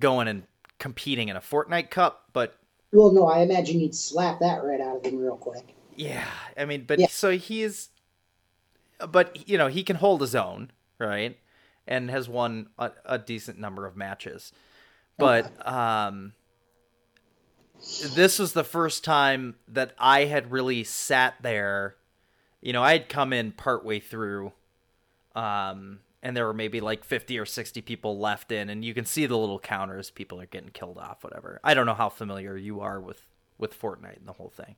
[0.00, 0.44] going and
[0.78, 2.56] competing in a Fortnite Cup, but
[2.92, 5.74] well, no, I imagine you'd slap that right out of him real quick.
[5.94, 6.24] Yeah,
[6.56, 7.08] I mean, but yeah.
[7.10, 7.90] so he's,
[9.06, 11.36] but you know, he can hold his own, right?
[11.86, 14.50] And has won a, a decent number of matches,
[15.18, 15.62] but okay.
[15.64, 16.32] um,
[18.14, 21.96] this was the first time that I had really sat there.
[22.60, 24.52] You know, I had come in partway through,
[25.34, 29.04] um, and there were maybe like 50 or 60 people left in and you can
[29.04, 31.60] see the little counters people are getting killed off whatever.
[31.62, 33.22] I don't know how familiar you are with
[33.58, 34.74] with fortnite and the whole thing.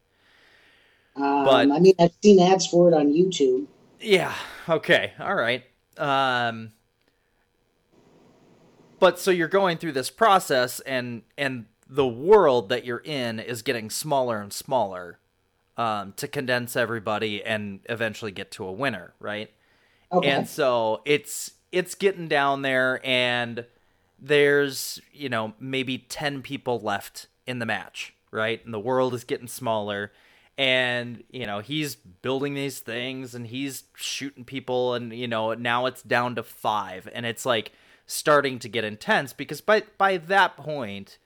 [1.17, 3.67] Um, but i mean i've seen ads for it on youtube.
[3.99, 4.35] Yeah
[4.69, 5.65] okay all right.
[5.97, 6.73] Um
[9.01, 13.63] but so you're going through this process and and the world that you're in is
[13.63, 15.19] getting smaller and smaller
[15.77, 19.51] um, to condense everybody and eventually get to a winner right
[20.11, 20.31] Okay.
[20.31, 23.67] And so it's it's getting down there and
[24.19, 28.65] there's, you know, maybe 10 people left in the match, right?
[28.65, 30.13] And the world is getting smaller
[30.57, 35.87] and, you know, he's building these things and he's shooting people and, you know, now
[35.87, 37.73] it's down to 5 and it's like
[38.07, 41.19] starting to get intense because by by that point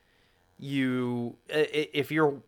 [0.59, 2.43] you if you're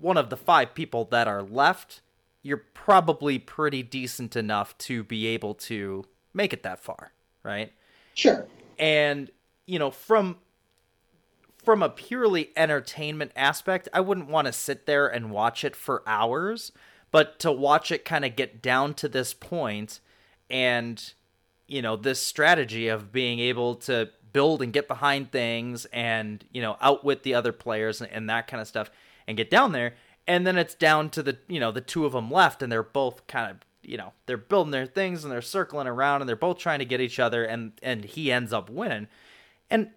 [0.00, 2.00] one of the 5 people that are left,
[2.42, 7.72] you're probably pretty decent enough to be able to make it that far, right?
[8.14, 8.46] Sure.
[8.78, 9.30] And
[9.66, 10.36] you know, from
[11.62, 16.02] from a purely entertainment aspect, I wouldn't want to sit there and watch it for
[16.06, 16.72] hours,
[17.10, 20.00] but to watch it kind of get down to this point
[20.50, 21.14] and
[21.66, 26.60] you know, this strategy of being able to build and get behind things and, you
[26.60, 28.90] know, outwit the other players and, and that kind of stuff
[29.26, 29.94] and get down there
[30.26, 32.82] and then it's down to the you know the two of them left and they're
[32.82, 36.36] both kind of you know they're building their things and they're circling around and they're
[36.36, 39.06] both trying to get each other and and he ends up winning
[39.70, 39.90] and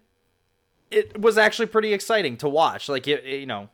[0.90, 3.70] it was actually pretty exciting to watch like it, it, you know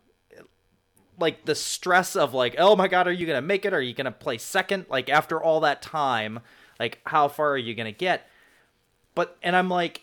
[1.18, 3.72] like the stress of like, oh my god, are you gonna make it?
[3.72, 4.86] Are you gonna play second?
[4.88, 6.40] Like after all that time,
[6.78, 8.28] like how far are you gonna get?
[9.14, 10.02] But and I'm like,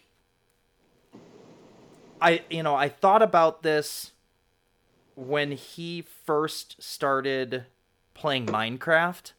[2.22, 4.12] I you know I thought about this
[5.16, 7.66] when he first started
[8.14, 9.32] playing Minecraft,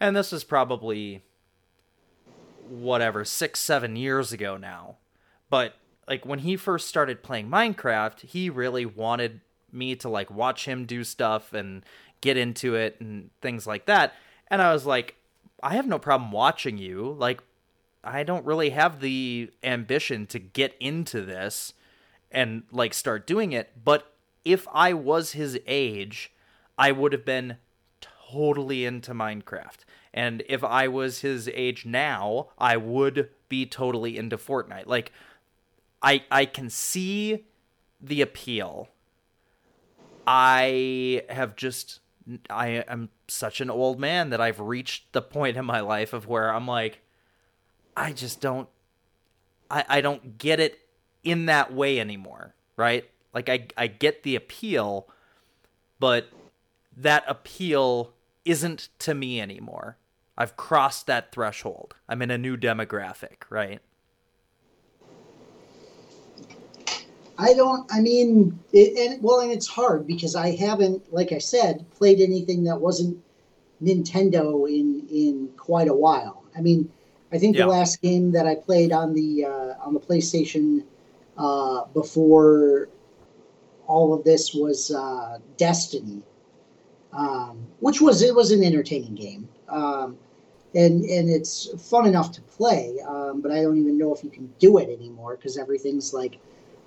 [0.00, 1.22] and this is probably
[2.68, 4.96] whatever six seven years ago now,
[5.50, 5.74] but
[6.08, 9.40] like when he first started playing Minecraft, he really wanted
[9.70, 11.84] me to like watch him do stuff and
[12.20, 14.14] get into it and things like that.
[14.48, 15.16] And I was like,
[15.62, 17.14] I have no problem watching you.
[17.18, 17.42] Like,
[18.04, 21.72] I don't really have the ambition to get into this
[22.32, 23.70] and like start doing it.
[23.84, 24.12] But
[24.44, 26.32] if I was his age,
[26.76, 27.56] I would have been
[28.30, 29.84] totally into Minecraft.
[30.14, 34.86] And if I was his age now, I would be totally into Fortnite.
[34.86, 35.12] Like,
[36.02, 37.44] I I can see
[38.00, 38.88] the appeal
[40.26, 42.00] I have just
[42.48, 46.26] I am such an old man that I've reached the point in my life of
[46.26, 47.00] where I'm like
[47.96, 48.68] I just don't
[49.70, 50.78] I I don't get it
[51.24, 53.08] in that way anymore, right?
[53.34, 55.08] Like I I get the appeal,
[55.98, 56.28] but
[56.96, 58.12] that appeal
[58.44, 59.96] isn't to me anymore.
[60.36, 61.94] I've crossed that threshold.
[62.08, 63.80] I'm in a new demographic, right?
[67.38, 67.90] I don't.
[67.92, 72.20] I mean, it, and well, and it's hard because I haven't, like I said, played
[72.20, 73.22] anything that wasn't
[73.82, 76.44] Nintendo in in quite a while.
[76.56, 76.90] I mean,
[77.32, 77.64] I think yeah.
[77.64, 80.84] the last game that I played on the uh, on the PlayStation
[81.36, 82.88] uh, before
[83.86, 86.22] all of this was uh, Destiny,
[87.12, 90.16] um, which was it was an entertaining game, um,
[90.74, 92.96] and and it's fun enough to play.
[93.06, 96.38] Um, but I don't even know if you can do it anymore because everything's like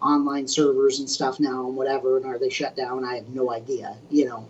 [0.01, 3.03] online servers and stuff now and whatever, and are they shut down?
[3.03, 3.97] I have no idea.
[4.09, 4.47] You know,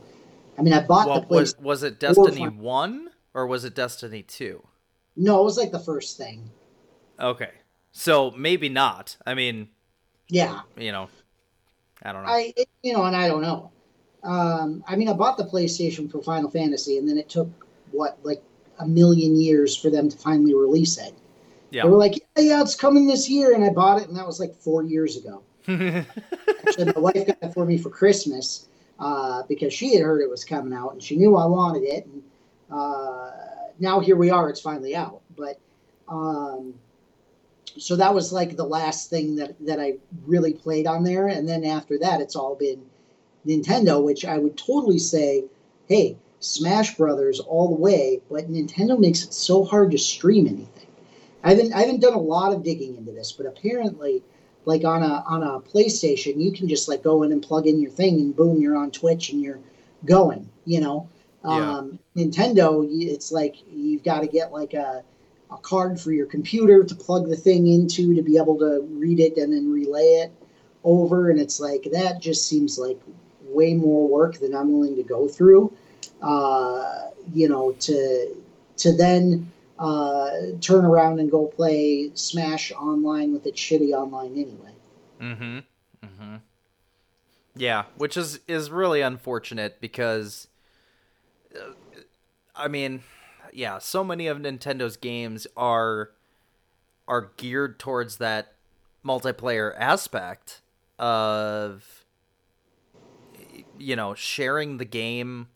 [0.57, 1.55] I mean, I bought well, the place.
[1.57, 4.65] Was, was it Destiny one or was it Destiny two?
[5.15, 6.49] No, it was like the first thing.
[7.19, 7.51] Okay,
[7.91, 9.17] so maybe not.
[9.25, 9.69] I mean,
[10.27, 11.09] yeah, you know,
[12.03, 12.29] I don't know.
[12.29, 13.71] I it, you know, and I don't know.
[14.23, 17.49] Um, I mean, I bought the PlayStation for Final Fantasy, and then it took
[17.91, 18.41] what like
[18.79, 21.13] a million years for them to finally release it.
[21.69, 21.83] Yeah.
[21.83, 24.25] They were like, yeah, yeah, it's coming this year, and I bought it, and that
[24.25, 25.43] was like four years ago.
[25.67, 28.67] Actually, my wife got it for me for Christmas
[28.99, 32.05] uh, because she had heard it was coming out, and she knew I wanted it.
[32.05, 32.23] And
[32.71, 33.31] uh,
[33.79, 35.21] now here we are; it's finally out.
[35.35, 35.59] But
[36.07, 36.73] um,
[37.77, 41.47] so that was like the last thing that that I really played on there, and
[41.47, 42.81] then after that, it's all been
[43.45, 45.45] Nintendo, which I would totally say,
[45.87, 50.87] hey, Smash Brothers all the way, but Nintendo makes it so hard to stream anything.
[51.43, 54.23] I haven't I haven't done a lot of digging into this, but apparently,
[54.65, 57.79] like on a on a PlayStation, you can just like go in and plug in
[57.79, 59.59] your thing, and boom, you're on Twitch and you're
[60.05, 60.49] going.
[60.65, 61.09] You know,
[61.43, 61.77] yeah.
[61.77, 65.03] um, Nintendo, it's like you've got to get like a
[65.51, 69.19] a card for your computer to plug the thing into to be able to read
[69.19, 70.31] it and then relay it
[70.83, 72.99] over, and it's like that just seems like
[73.41, 75.71] way more work than I'm willing to go through.
[76.21, 78.35] Uh, you know, to
[78.77, 80.29] to then uh,
[80.61, 84.73] turn around and go play Smash online with its shitty online anyway.
[85.21, 85.59] Mm-hmm.
[86.05, 86.35] Mm-hmm.
[87.55, 90.47] Yeah, which is is really unfortunate because,
[91.55, 91.71] uh,
[92.55, 93.03] I mean,
[93.55, 96.11] yeah, so many of Nintendo's games are
[97.07, 98.53] are geared towards that
[99.05, 100.61] multiplayer aspect
[100.97, 102.05] of
[103.77, 105.47] you know sharing the game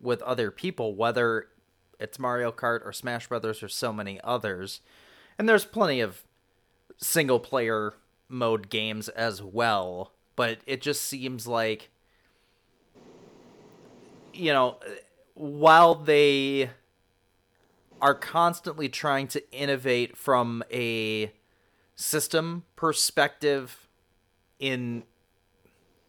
[0.00, 1.46] with other people whether
[1.98, 4.80] it's Mario Kart or Smash Brothers or so many others.
[5.38, 6.24] And there's plenty of
[6.98, 7.94] single player
[8.28, 11.88] mode games as well, but it just seems like
[14.34, 14.76] you know,
[15.34, 16.70] while they
[18.00, 21.32] are constantly trying to innovate from a
[21.94, 23.88] system perspective
[24.58, 25.02] in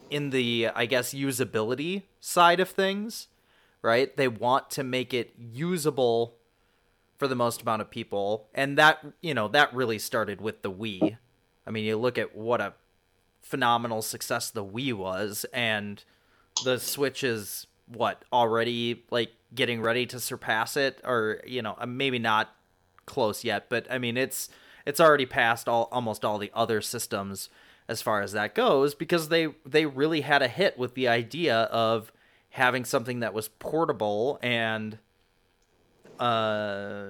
[0.10, 3.28] in the I guess usability side of things,
[3.82, 4.16] right?
[4.16, 6.36] They want to make it usable
[7.18, 10.72] for the most amount of people, and that you know that really started with the
[10.72, 11.18] Wii.
[11.66, 12.74] I mean, you look at what a
[13.42, 16.04] phenomenal success the Wii was, and
[16.64, 21.86] the Switch is what already like getting ready to surpass it, or you know uh,
[21.86, 22.56] maybe not
[23.06, 24.50] close yet, but I mean it's
[24.86, 27.50] it's already passed all almost all the other systems
[27.88, 31.64] as far as that goes because they they really had a hit with the idea
[31.64, 32.12] of
[32.52, 34.98] having something that was portable and
[36.20, 37.10] uh,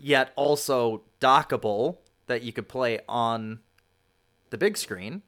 [0.00, 3.60] yet also dockable that you could play on
[4.50, 5.22] the big screen.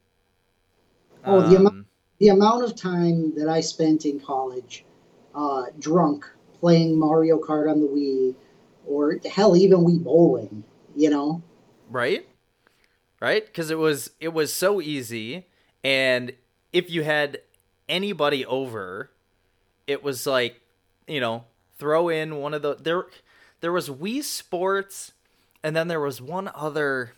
[1.23, 1.87] Oh, the, um, amount,
[2.19, 4.85] the amount of time that I spent in college,
[5.33, 6.25] uh, drunk,
[6.59, 8.35] playing Mario Kart on the Wii,
[8.85, 10.63] or hell, even Wii bowling.
[10.95, 11.43] You know,
[11.89, 12.27] right?
[13.19, 13.45] Right?
[13.45, 15.47] Because it was it was so easy,
[15.83, 16.33] and
[16.73, 17.39] if you had
[17.87, 19.11] anybody over,
[19.87, 20.61] it was like,
[21.07, 21.45] you know,
[21.77, 23.05] throw in one of the there.
[23.59, 25.11] There was Wii Sports,
[25.63, 27.13] and then there was one other.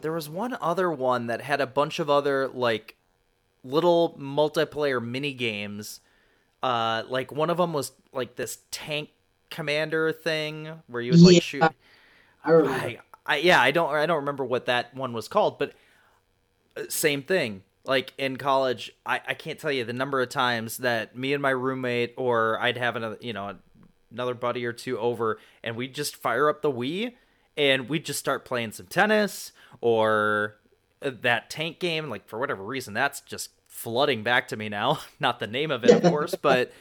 [0.00, 2.96] There was one other one that had a bunch of other like
[3.62, 6.00] little multiplayer mini games.
[6.64, 9.10] Uh, like one of them was like this tank
[9.50, 11.62] commander thing where you would like Yeah, shoot.
[12.42, 12.72] I remember.
[12.72, 15.74] I, I, yeah, I don't I don't remember what that one was called, but
[16.74, 17.64] uh, same thing.
[17.84, 21.42] Like in college, I, I can't tell you the number of times that me and
[21.42, 23.56] my roommate or I'd have another you know
[24.10, 27.12] another buddy or two over and we'd just fire up the Wii
[27.58, 29.52] and we'd just start playing some tennis
[29.82, 30.56] or
[31.02, 35.00] uh, that tank game like for whatever reason that's just flooding back to me now.
[35.20, 36.72] Not the name of it of course but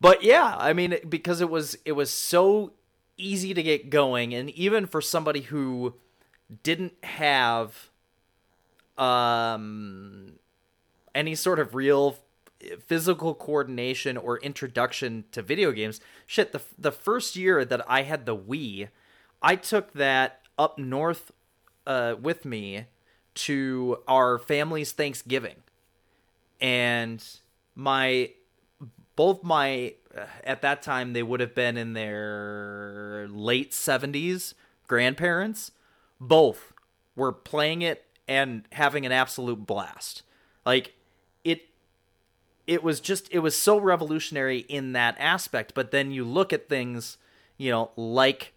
[0.00, 2.72] but yeah i mean because it was it was so
[3.20, 4.34] easy to get going.
[4.34, 5.94] And even for somebody who
[6.62, 7.90] didn't have
[8.98, 10.32] um
[11.14, 12.18] any sort of real
[12.86, 18.26] physical coordination or introduction to video games shit the the first year that I had
[18.26, 18.88] the Wii
[19.40, 21.30] I took that up north
[21.86, 22.86] uh with me
[23.32, 25.62] to our family's Thanksgiving
[26.60, 27.24] and
[27.74, 28.30] my
[29.16, 29.94] both my
[30.44, 34.54] at that time they would have been in their late 70s
[34.86, 35.72] grandparents.
[36.20, 36.72] Both
[37.16, 40.22] were playing it and having an absolute blast.
[40.66, 40.94] Like
[41.44, 41.68] it
[42.66, 45.74] it was just it was so revolutionary in that aspect.
[45.74, 47.16] But then you look at things
[47.56, 48.52] you know like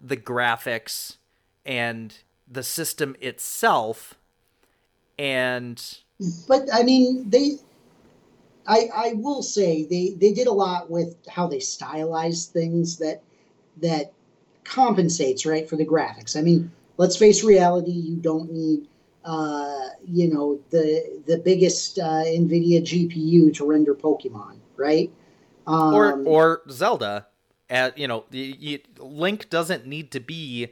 [0.00, 1.16] the graphics
[1.64, 2.16] and
[2.50, 4.14] the system itself
[5.18, 5.98] and
[6.46, 7.58] but I mean, they.
[8.66, 13.22] I I will say they they did a lot with how they stylized things that
[13.80, 14.12] that
[14.64, 16.36] compensates right for the graphics.
[16.36, 17.92] I mean, let's face reality.
[17.92, 18.88] You don't need.
[19.24, 25.10] Uh, you know the the biggest uh, NVIDIA GPU to render Pokemon, right?
[25.66, 27.26] Um, or or Zelda.
[27.70, 30.68] At you know, the, you, Link doesn't need to be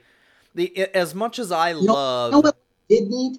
[0.54, 2.32] the as much as I know- love.
[2.32, 2.56] You know what
[2.88, 3.38] did need?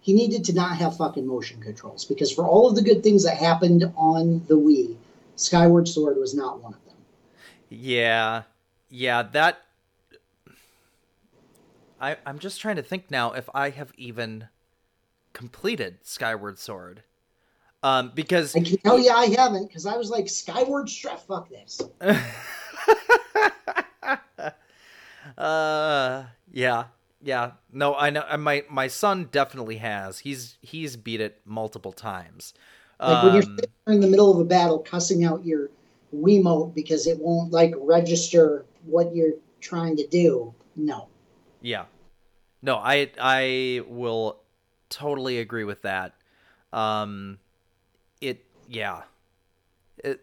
[0.00, 3.24] He needed to not have fucking motion controls because for all of the good things
[3.24, 4.96] that happened on the Wii,
[5.36, 6.96] Skyward Sword was not one of them.
[7.68, 8.42] Yeah,
[8.88, 9.62] yeah, that.
[12.00, 14.48] I I'm just trying to think now if I have even
[15.32, 17.02] completed Skyward Sword,
[17.82, 21.20] um, because I can tell you I haven't because I was like Skyward Strap.
[21.20, 21.80] Fuck this.
[25.38, 26.84] uh, yeah,
[27.22, 27.52] yeah.
[27.72, 28.24] No, I know.
[28.28, 30.20] uh, My my son definitely has.
[30.20, 32.54] He's he's beat it multiple times.
[33.04, 35.70] Like when you're Um, sitting in the middle of a battle, cussing out your
[36.14, 40.54] Wiimote because it won't like register what you're trying to do.
[40.76, 41.08] No.
[41.60, 41.84] Yeah.
[42.62, 44.40] No, I I will
[44.90, 46.14] totally agree with that.
[46.72, 47.38] Um
[48.20, 49.02] it yeah.
[50.02, 50.20] It,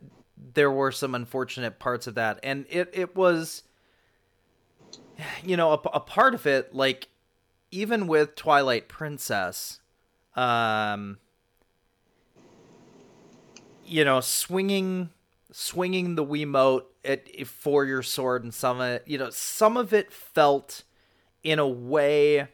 [0.53, 3.63] there were some unfortunate parts of that and it it was
[5.43, 7.07] you know a, a part of it like
[7.71, 9.79] even with Twilight Princess
[10.35, 11.17] um
[13.85, 15.09] you know swinging
[15.51, 19.93] swinging the Wiimote at, for your sword and some of it, you know some of
[19.93, 20.83] it felt
[21.43, 22.47] in a way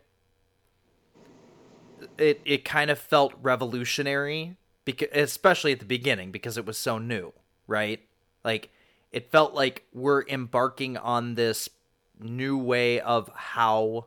[2.17, 4.55] it it kind of felt revolutionary
[4.85, 7.33] because especially at the beginning because it was so new
[7.67, 8.01] right?
[8.43, 8.71] Like
[9.11, 11.69] it felt like we're embarking on this
[12.23, 14.05] new way of how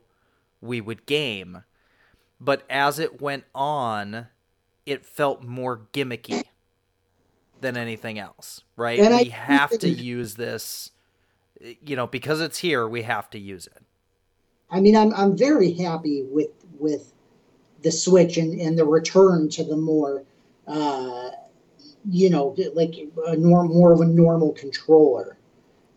[0.61, 1.63] we would game
[2.39, 4.27] but as it went on
[4.85, 6.47] it felt more gimmicky
[7.59, 10.91] than anything else right And I we think have to use this
[11.59, 13.83] you know because it's here we have to use it
[14.69, 17.13] I mean, I'm I'm very happy with with
[17.81, 20.23] the Switch and, and the return to the more,
[20.67, 21.29] uh,
[22.09, 22.95] you know, like
[23.27, 25.37] a norm, more of a normal controller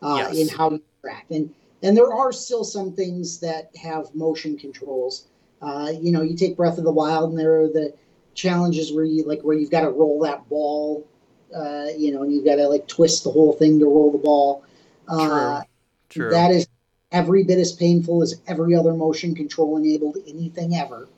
[0.02, 0.36] uh, Yes.
[0.36, 1.30] in how you interact.
[1.30, 5.26] And and there are still some things that have motion controls.
[5.62, 7.92] Uh, you know, you take Breath of the Wild, and there are the
[8.34, 11.06] challenges where you like where you've got to roll that ball,
[11.54, 14.18] uh, you know, and you've got to like twist the whole thing to roll the
[14.18, 14.64] ball.
[15.08, 15.62] Uh,
[16.08, 16.30] True.
[16.30, 16.66] that is
[17.12, 21.08] every bit as painful as every other motion control enabled anything ever.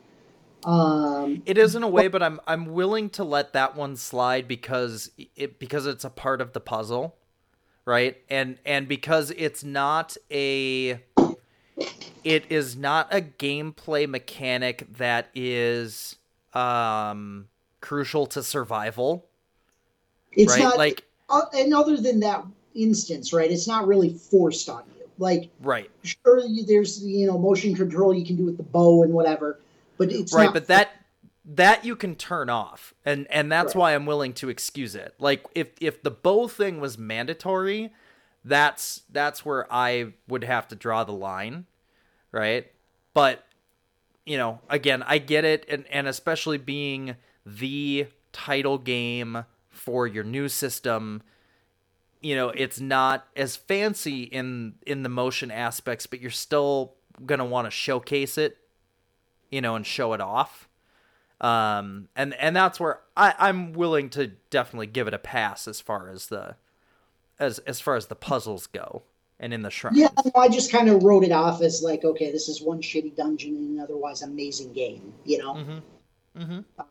[0.65, 4.47] Um, It is in a way, but I'm I'm willing to let that one slide
[4.47, 7.15] because it because it's a part of the puzzle,
[7.85, 8.17] right?
[8.29, 11.01] And and because it's not a
[12.23, 16.15] it is not a gameplay mechanic that is
[16.53, 17.47] um
[17.81, 19.25] crucial to survival.
[20.31, 20.63] It's right?
[20.63, 23.51] not like uh, and other than that instance, right?
[23.51, 25.09] It's not really forced on you.
[25.17, 25.89] Like right.
[26.03, 29.59] Sure, you, there's you know motion control you can do with the bow and whatever,
[29.97, 30.51] but it's right.
[30.51, 30.91] But that
[31.45, 33.79] that you can turn off, and and that's Right.
[33.79, 35.13] why I'm willing to excuse it.
[35.19, 37.91] Like if if the bow thing was mandatory,
[38.45, 41.65] that's that's where I would have to draw the line,
[42.31, 42.71] right?
[43.13, 43.45] But
[44.25, 47.15] you know, again, I get it, and and especially being
[47.45, 51.21] the title game for your new system,
[52.21, 56.93] you know, it's not as fancy in in the motion aspects, but you're still
[57.25, 58.57] gonna want to showcase it,
[59.51, 60.69] you know, and show it off.
[61.43, 65.81] Um, and and that's where I I'm willing to definitely give it a pass as
[65.81, 66.55] far as the
[67.37, 69.03] as as far as the puzzles go
[69.39, 69.97] and in the shrines.
[69.97, 73.15] Yeah, I just kind of wrote it off as like, okay, this is one shitty
[73.17, 76.41] dungeon in an otherwise amazing game, you know, Mm-hmm.
[76.41, 76.81] Mm-hmm.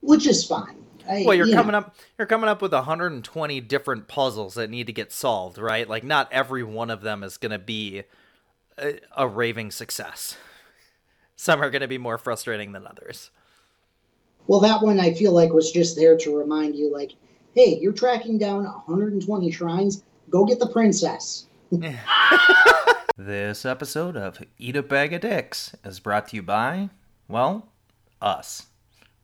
[0.00, 0.84] which is fine.
[1.08, 1.96] I, Well, you're you coming know, up.
[2.18, 5.88] You're coming up with 120 different puzzles that need to get solved, right?
[5.88, 8.02] Like, not every one of them is going to be
[8.78, 10.36] a, a raving success.
[11.36, 13.30] Some are going to be more frustrating than others.
[14.46, 17.12] Well, that one I feel like was just there to remind you, like,
[17.54, 20.02] hey, you're tracking down 120 shrines.
[20.30, 21.46] Go get the princess.
[23.18, 26.88] This episode of Eat a Bag of Dicks is brought to you by,
[27.28, 27.68] well,
[28.22, 28.66] us.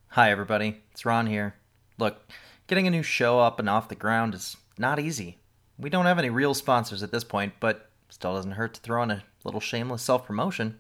[0.09, 0.83] Hi, everybody.
[0.93, 1.55] It's Ron here.
[1.99, 2.31] Look,
[2.67, 5.39] getting a new show up and off the ground is not easy.
[5.79, 9.03] We don't have any real sponsors at this point, but still doesn't hurt to throw
[9.03, 10.79] in a little shameless self promotion.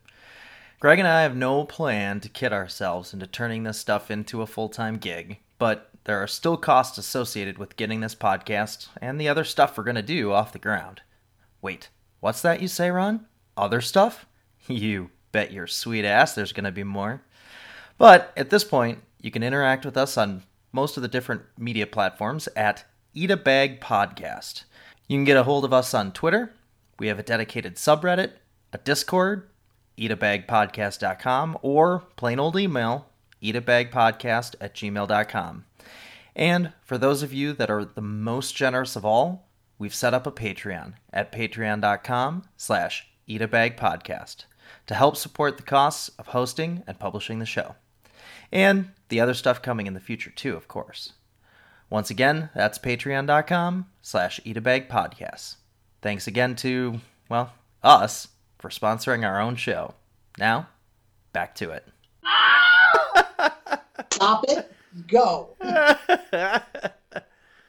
[0.81, 4.47] Greg and I have no plan to kid ourselves into turning this stuff into a
[4.47, 9.29] full time gig, but there are still costs associated with getting this podcast and the
[9.29, 11.03] other stuff we're going to do off the ground.
[11.61, 11.89] Wait,
[12.21, 13.27] what's that you say, Ron?
[13.57, 14.27] Other stuff?
[14.69, 17.23] You bet your sweet ass there's going to be more.
[17.97, 21.87] But at this point, you can interact with us on most of the different media
[21.87, 24.65] platforms at Eat a Bag Podcast.
[25.09, 26.53] You can get a hold of us on Twitter.
[26.99, 28.33] We have a dedicated subreddit,
[28.73, 29.48] a Discord,
[29.99, 33.07] eatabagpodcast.com, or plain old email,
[33.43, 35.65] eatabagpodcast at gmail.com.
[36.35, 40.27] And for those of you that are the most generous of all, we've set up
[40.27, 44.45] a Patreon at patreon.com slash eatabagpodcast
[44.87, 47.75] to help support the costs of hosting and publishing the show.
[48.53, 51.13] And the other stuff coming in the future too, of course.
[51.91, 55.57] Once again, that's patreon.com slash eatabagpodcast.
[56.03, 58.29] Thanks again to, well, us
[58.59, 59.95] for sponsoring our own show.
[60.39, 60.69] Now,
[61.33, 61.87] back to it.
[64.11, 64.73] Stop it.
[65.07, 65.51] Go.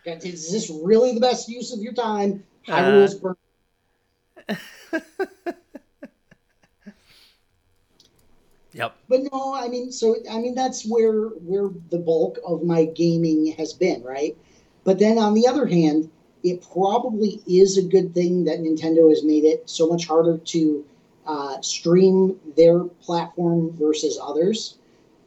[0.06, 2.44] Is this really the best use of your time?
[2.68, 3.34] Hyrule's uh,
[4.48, 4.58] burn.
[8.74, 8.96] Yep.
[9.10, 13.48] But no, I mean, so I mean that's where where the bulk of my gaming
[13.58, 14.38] has been, right?
[14.84, 16.10] But then on the other hand,
[16.44, 20.86] it probably is a good thing that Nintendo has made it so much harder to
[21.26, 24.78] uh, stream their platform versus others,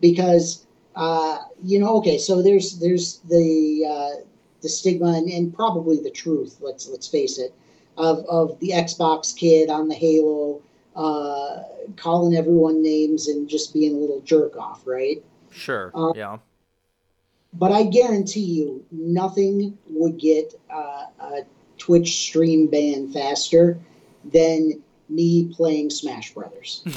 [0.00, 4.24] because uh, you know, okay, so there's there's the uh,
[4.60, 6.56] the stigma and, and probably the truth.
[6.60, 7.54] Let's let's face it,
[7.96, 10.60] of of the Xbox kid on the Halo
[10.96, 11.62] uh,
[11.96, 15.22] calling everyone names and just being a little jerk off, right?
[15.50, 15.90] Sure.
[15.94, 16.38] Uh, yeah.
[17.54, 21.40] But I guarantee you, nothing would get uh, a
[21.78, 23.78] Twitch stream ban faster
[24.24, 26.82] than me playing Smash Brothers.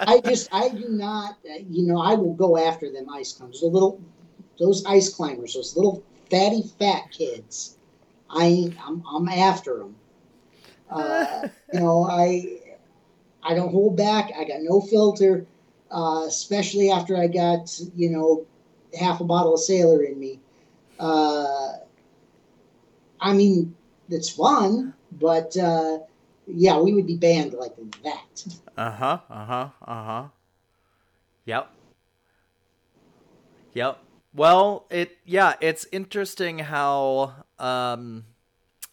[0.00, 1.36] I just, I do not,
[1.68, 4.00] you know, I will go after them ice climbers, the little,
[4.58, 7.76] those ice climbers, those little fatty fat kids.
[8.30, 9.96] I, I'm, I'm after them.
[10.88, 12.60] Uh, you know, I,
[13.42, 14.30] I don't hold back.
[14.38, 15.46] I got no filter,
[15.90, 18.46] uh, especially after I got, you know,
[18.98, 20.40] half a bottle of Sailor in me.
[20.98, 21.72] Uh,
[23.20, 23.74] I mean,
[24.08, 25.98] it's fun, but uh,
[26.46, 28.44] yeah, we would be banned like that.
[28.76, 29.18] Uh huh.
[29.28, 29.68] Uh huh.
[29.86, 30.28] Uh huh.
[31.44, 31.70] Yep.
[33.74, 33.98] Yep.
[34.34, 38.24] Well, it yeah, it's interesting how um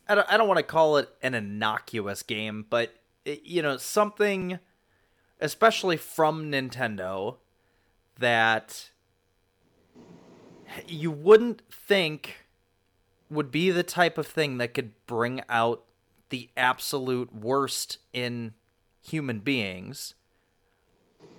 [0.08, 2.94] I don't I don't want to call it an innocuous game, but
[3.26, 4.60] it, you know, something
[5.40, 7.38] especially from Nintendo
[8.20, 8.90] that
[10.88, 12.46] you wouldn't think
[13.30, 15.84] would be the type of thing that could bring out
[16.30, 18.54] the absolute worst in
[19.02, 20.14] human beings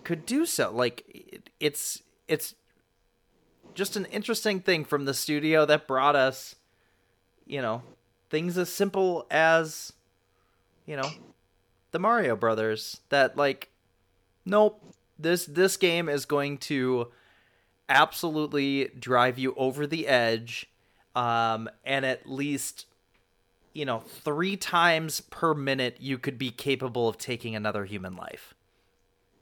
[0.04, 0.70] could do so.
[0.72, 2.54] Like it's it's
[3.74, 6.56] just an interesting thing from the studio that brought us
[7.46, 7.82] you know
[8.30, 9.92] things as simple as
[10.86, 11.10] you know
[11.92, 13.70] the Mario brothers that like
[14.48, 14.82] nope
[15.18, 17.08] this this game is going to
[17.88, 20.70] absolutely drive you over the edge,
[21.16, 22.86] um, and at least
[23.72, 28.54] you know three times per minute you could be capable of taking another human life.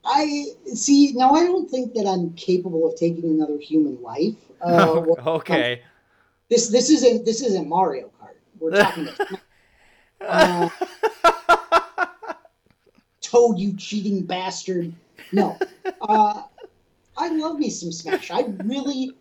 [0.05, 1.13] I see.
[1.15, 4.35] Now, I don't think that I'm capable of taking another human life.
[4.59, 5.75] Uh, okay.
[5.75, 5.79] Um,
[6.49, 8.37] this this isn't this isn't Mario Kart.
[8.59, 9.07] We're talking
[10.21, 10.73] about.
[10.73, 11.11] uh,
[13.27, 14.93] Toad, you cheating bastard!
[15.33, 15.59] No,
[16.01, 16.43] uh,
[17.17, 18.31] I love me some Smash.
[18.31, 19.13] I really,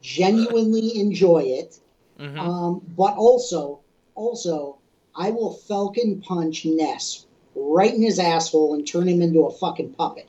[0.00, 1.78] genuinely enjoy it.
[2.18, 2.38] Mm-hmm.
[2.38, 3.80] Um, but also,
[4.14, 4.78] also,
[5.16, 9.94] I will Falcon punch Ness right in his asshole and turn him into a fucking
[9.94, 10.28] puppet.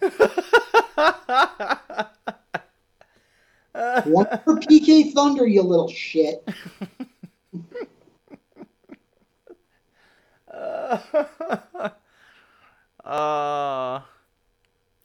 [4.04, 6.46] One for PK Thunder, you little shit.
[13.04, 14.00] uh,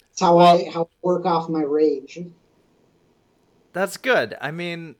[0.09, 2.19] that's how well, I how I work off my rage.
[3.73, 4.35] That's good.
[4.41, 4.95] I mean,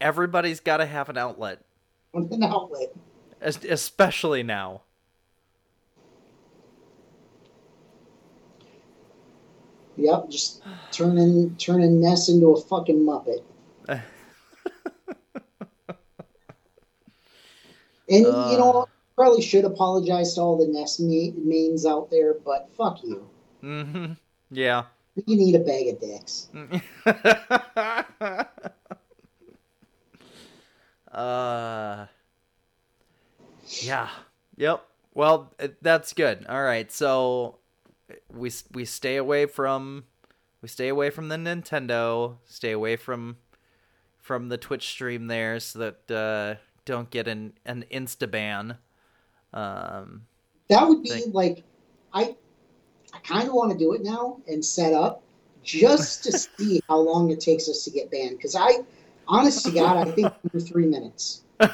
[0.00, 1.60] everybody's got to have an outlet.
[2.14, 2.92] An outlet,
[3.40, 4.82] especially now.
[9.96, 13.42] Yep, just turning turning Ness into a fucking muppet.
[13.88, 14.02] and
[18.26, 23.02] uh, you know, probably should apologize to all the Ness mains out there, but fuck
[23.02, 23.28] you.
[23.62, 24.12] Mm-hmm.
[24.50, 24.84] Yeah.
[25.14, 26.48] You need a bag of dicks.
[31.12, 32.06] uh.
[33.82, 34.08] Yeah.
[34.56, 34.84] Yep.
[35.14, 35.52] Well,
[35.82, 36.46] that's good.
[36.48, 36.90] All right.
[36.90, 37.58] So
[38.32, 40.04] we we stay away from
[40.62, 43.36] we stay away from the Nintendo, stay away from
[44.18, 48.78] from the Twitch stream there, so that uh, don't get an an insta ban.
[49.52, 50.22] Um,
[50.68, 51.32] that would be thing.
[51.32, 51.64] like
[52.12, 52.36] I
[53.12, 55.22] I kind of want to do it now and set up
[55.62, 58.36] just to see how long it takes us to get banned.
[58.36, 58.78] Because I,
[59.28, 61.42] honest to God, I think for three minutes.
[61.60, 61.68] I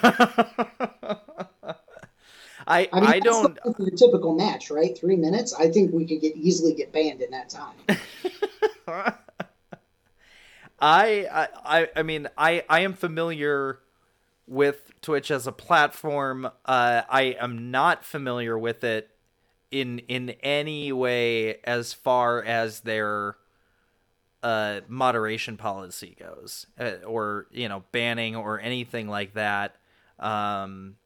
[2.93, 4.99] I, mean, I don't the typical match, right?
[4.99, 5.55] Three minutes.
[5.55, 7.77] I think we could get easily get banned in that time.
[10.81, 13.81] I, I I mean I I am familiar
[14.49, 16.47] with Twitch as a platform.
[16.65, 19.11] Uh, I am not familiar with it
[19.71, 23.37] in in any way as far as their
[24.43, 29.77] uh, moderation policy goes, uh, or you know banning or anything like that.
[30.19, 30.97] Um,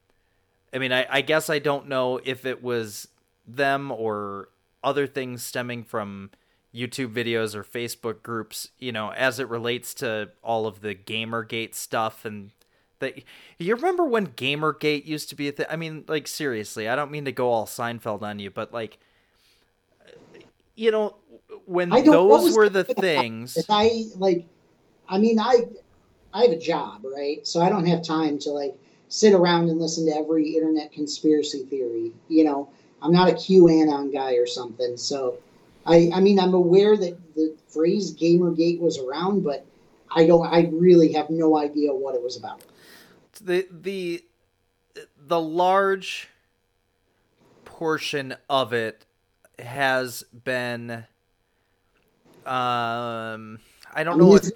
[0.72, 3.08] I mean, I, I guess I don't know if it was
[3.46, 4.48] them or
[4.82, 6.30] other things stemming from
[6.74, 11.74] YouTube videos or Facebook groups, you know, as it relates to all of the Gamergate
[11.74, 12.50] stuff and
[13.02, 13.22] that
[13.58, 15.66] you remember when Gamergate used to be a thing?
[15.68, 18.98] I mean, like seriously, I don't mean to go all Seinfeld on you, but like
[20.74, 21.16] you know,
[21.66, 24.46] when those were the things I like
[25.08, 25.66] I mean, I
[26.32, 27.46] I have a job, right?
[27.46, 28.74] So I don't have time to like
[29.08, 32.12] sit around and listen to every internet conspiracy theory.
[32.28, 32.70] You know,
[33.02, 34.96] I'm not a QAnon guy or something.
[34.96, 35.38] So,
[35.84, 39.66] I, I mean, I'm aware that the phrase Gamergate was around, but
[40.10, 40.46] I don't.
[40.46, 42.62] I really have no idea what it was about.
[43.44, 44.24] The the
[45.18, 46.28] the large
[47.64, 49.06] portion of it
[49.58, 51.04] has been.
[52.44, 53.60] Um,
[53.94, 54.50] I don't know what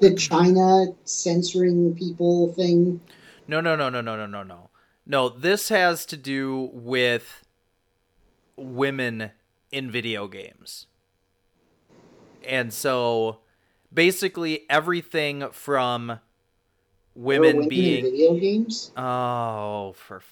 [0.00, 3.00] the China censoring people thing.
[3.48, 4.70] No, no, no, no, no, no, no, no.
[5.04, 7.44] No, this has to do with
[8.56, 9.32] women
[9.72, 10.86] in video games.
[12.44, 13.40] And so
[13.92, 16.20] basically everything from
[17.14, 18.92] women, women being video games.
[18.96, 20.22] Oh, for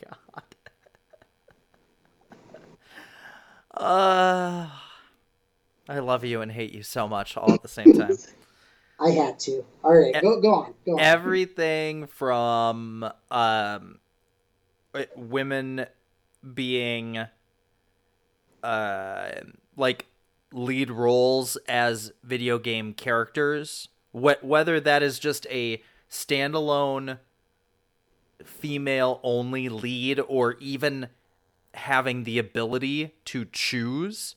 [0.04, 0.42] God.
[3.72, 4.68] Uh
[5.88, 8.18] I love you and hate you so much all at the same time.
[9.00, 9.64] I had to.
[9.84, 10.74] All right, go go on.
[10.84, 11.00] Go on.
[11.00, 14.00] Everything from um,
[15.16, 15.86] women
[16.54, 17.26] being
[18.62, 19.30] uh
[19.76, 20.06] like
[20.52, 27.18] lead roles as video game characters, wh- whether that is just a standalone
[28.44, 31.08] female only lead or even
[31.74, 34.36] having the ability to choose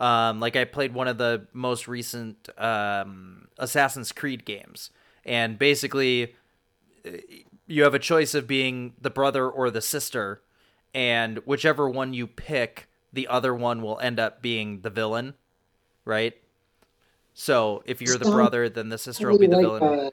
[0.00, 4.90] um, like I played one of the most recent um, Assassin's Creed games,
[5.24, 6.34] and basically,
[7.04, 7.10] uh,
[7.66, 10.40] you have a choice of being the brother or the sister,
[10.94, 15.34] and whichever one you pick, the other one will end up being the villain,
[16.04, 16.34] right?
[17.40, 19.82] So if you're the brother, then the sister will be the like villain.
[19.82, 20.12] A,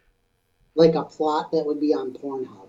[0.75, 2.67] like a plot that would be on Pornhub.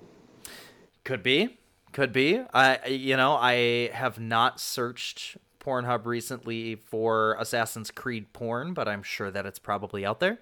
[1.05, 1.59] Could be,
[1.93, 2.41] could be.
[2.55, 9.03] I you know I have not searched Pornhub recently for Assassin's Creed porn, but I'm
[9.03, 10.39] sure that it's probably out there.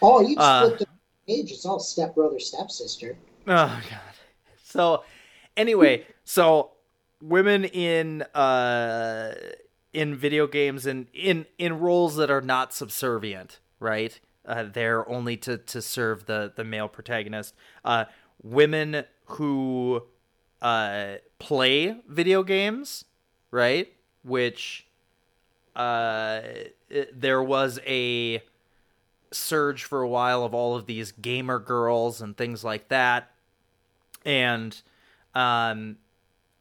[0.00, 0.86] Oh, you just Uh, flipped the
[1.26, 1.50] page.
[1.50, 3.16] It's all stepbrother, stepsister.
[3.48, 4.14] Oh god.
[4.62, 5.02] So
[5.56, 6.70] anyway, so
[7.20, 9.34] women in uh
[9.92, 14.18] in video games and in in roles that are not subservient, right?
[14.46, 17.54] Uh, they're only to to serve the the male protagonist.
[17.84, 18.04] Uh
[18.42, 20.02] women who
[20.60, 23.04] uh play video games,
[23.50, 23.92] right?
[24.22, 24.86] Which
[25.76, 26.40] uh
[26.88, 28.42] it- there was a
[29.32, 33.30] surge for a while of all of these gamer girls and things like that
[34.24, 34.82] and
[35.34, 35.96] um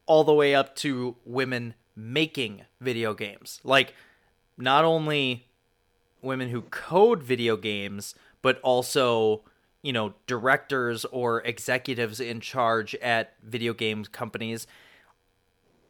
[0.06, 3.94] all the way up to women making video games like
[4.58, 5.46] not only
[6.22, 9.42] women who code video games but also
[9.82, 14.68] you know directors or executives in charge at video games companies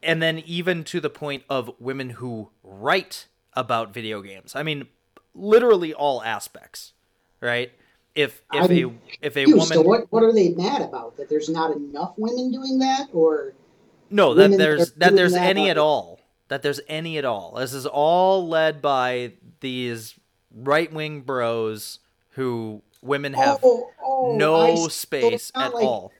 [0.02, 4.86] and then even to the point of women who write about video games i mean
[5.34, 6.92] literally all aspects
[7.40, 7.72] right
[8.14, 9.68] if if a I'm if a Confused.
[9.68, 11.16] So woman what, what are they mad about?
[11.16, 13.08] That there's not enough women doing that?
[13.12, 13.54] Or
[14.12, 16.20] No, that there's that there's that any at all.
[16.48, 17.54] That there's any at all.
[17.56, 20.14] This is all led by these
[20.54, 21.98] right wing bros
[22.30, 24.76] who women have oh, oh, no.
[24.76, 26.12] So space not at like- all.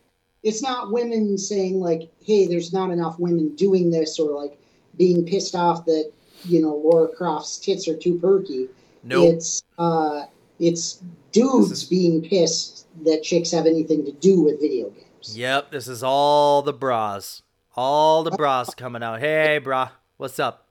[0.43, 4.59] It's not women saying like, "Hey, there's not enough women doing this," or like
[4.97, 6.11] being pissed off that
[6.45, 8.69] you know Lara Croft's tits are too perky.
[9.05, 9.35] Nope.
[9.35, 10.25] It's uh,
[10.59, 15.37] it's dudes is- being pissed that chicks have anything to do with video games.
[15.39, 17.43] Yep, this is all the bras.
[17.75, 19.21] All the bras coming out.
[19.21, 19.91] Hey, brah.
[20.19, 20.67] What's up?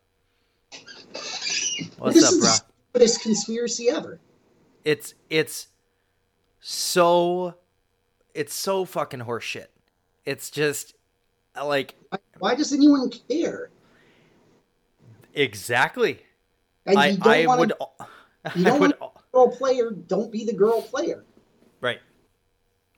[1.98, 2.42] What's this up, is brah?
[2.42, 2.50] the
[2.94, 4.20] stupidest conspiracy ever.
[4.86, 5.68] It's it's
[6.60, 7.56] so
[8.34, 9.68] it's so fucking horseshit.
[10.26, 10.94] It's just
[11.62, 13.70] like Why, why does anyone care?
[15.34, 16.22] exactly.
[16.86, 17.74] And I you don't I want would
[18.56, 19.92] you don't would want girl player.
[19.92, 21.26] Don't be the girl player.
[21.82, 22.00] right.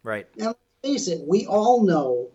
[0.04, 0.28] Right.
[0.36, 2.28] Now, face it, we all know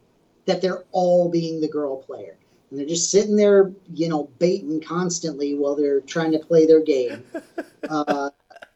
[0.49, 2.37] that they're all being the girl player.
[2.71, 6.83] And they're just sitting there, you know, baiting constantly while they're trying to play their
[6.83, 7.23] game.
[7.89, 8.31] uh,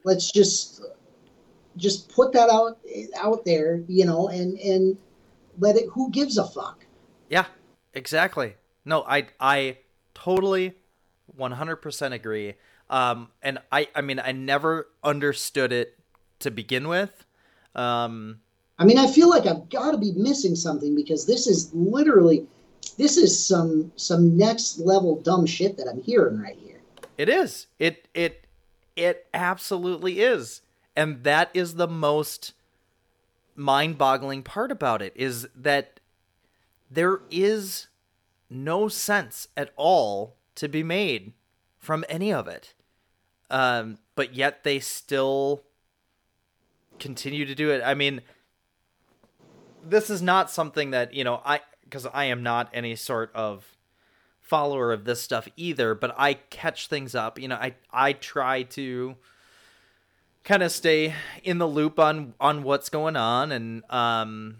[0.04, 0.82] let's just
[1.76, 2.78] just put that out
[3.16, 4.96] out there, you know, and and
[5.58, 5.88] let it.
[5.92, 6.84] Who gives a fuck?
[7.28, 7.46] Yeah,
[7.94, 8.54] exactly.
[8.84, 9.78] No, I I
[10.14, 10.74] totally
[11.38, 12.54] 100% agree.
[12.90, 15.98] Um and I I mean I never understood it
[16.40, 17.24] to begin with.
[17.74, 18.41] Um
[18.78, 22.46] I mean, I feel like I've got to be missing something because this is literally,
[22.98, 26.80] this is some some next level dumb shit that I'm hearing right here.
[27.18, 27.66] it is.
[27.78, 28.46] It it
[28.96, 30.62] it absolutely is.
[30.96, 32.52] And that is the most
[33.54, 36.00] mind-boggling part about it is that
[36.90, 37.86] there is
[38.50, 41.32] no sense at all to be made
[41.78, 42.74] from any of it.
[43.50, 45.62] Um, but yet they still
[46.98, 47.82] continue to do it.
[47.84, 48.20] I mean,
[49.84, 53.64] this is not something that, you know, I because I am not any sort of
[54.40, 57.38] follower of this stuff either, but I catch things up.
[57.38, 59.16] You know, I I try to
[60.44, 61.14] kind of stay
[61.44, 64.56] in the loop on on what's going on and um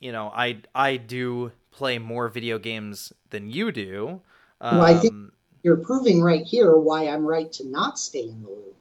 [0.00, 4.20] you know, I I do play more video games than you do.
[4.60, 5.32] Um, Well, I think-
[5.62, 8.76] You're proving right here why I'm right to not stay in the loop.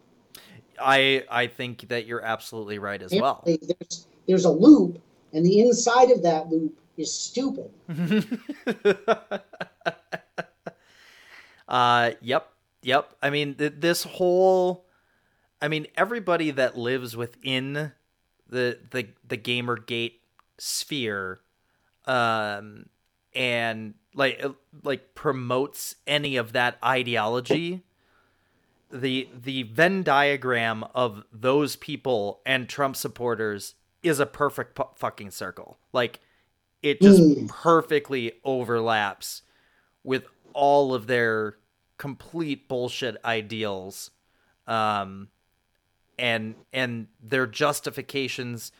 [0.79, 3.43] I I think that you're absolutely right as well.
[3.45, 4.99] There's there's a loop,
[5.33, 7.71] and the inside of that loop is stupid.
[11.67, 12.49] uh yep
[12.81, 14.85] yep i mean th- this whole
[15.61, 17.93] i mean everybody that lives within
[18.49, 20.15] the the the gamergate
[20.57, 21.39] sphere
[22.05, 22.87] um
[23.33, 24.49] and like uh,
[24.83, 27.83] like promotes any of that ideology
[28.91, 35.31] the the venn diagram of those people and trump supporters is a perfect pu- fucking
[35.31, 36.19] circle like
[36.81, 37.47] it just Mm.
[37.47, 39.43] perfectly overlaps
[40.03, 41.57] with all of their
[41.97, 44.11] complete bullshit ideals
[44.67, 45.29] um
[46.17, 48.71] and and their justifications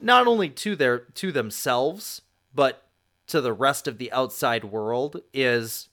[0.00, 2.22] not only to their to themselves
[2.54, 2.82] but
[3.26, 5.88] to the rest of the outside world is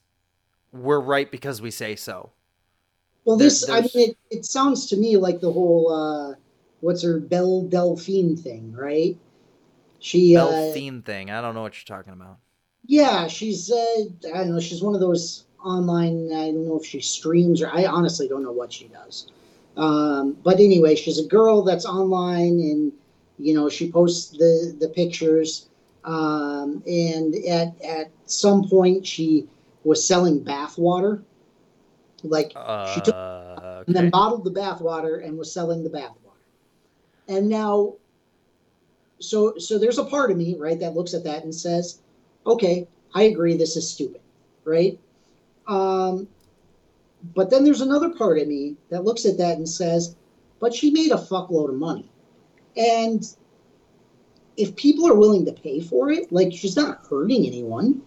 [0.71, 2.31] we're right because we say so
[3.25, 6.35] Well, this I mean, it, it sounds to me like the whole uh,
[6.81, 9.17] what's her Belle Delphine thing, right?
[9.99, 12.37] She uh, Delphine thing i don't know what you're talking about
[12.85, 14.59] Yeah, she's uh, I don't know.
[14.59, 16.31] She's one of those online.
[16.33, 19.27] I don't know if she streams or I honestly don't know what she does.
[19.77, 22.91] Um, but anyway, she's a girl that's online, and
[23.37, 25.69] you know she posts the the pictures.
[26.03, 29.47] Um, and at at some point, she
[29.83, 31.23] was selling bath water.
[32.23, 33.15] Like Uh, she took
[33.87, 36.11] and then bottled the bath water and was selling the bath.
[37.27, 37.95] And now,
[39.19, 42.01] so so there's a part of me right that looks at that and says,
[42.45, 44.21] okay, I agree, this is stupid,
[44.65, 44.99] right?
[45.67, 46.27] Um,
[47.35, 50.15] but then there's another part of me that looks at that and says,
[50.59, 52.09] but she made a fuckload of money,
[52.75, 53.23] and
[54.57, 58.01] if people are willing to pay for it, like she's not hurting anyone,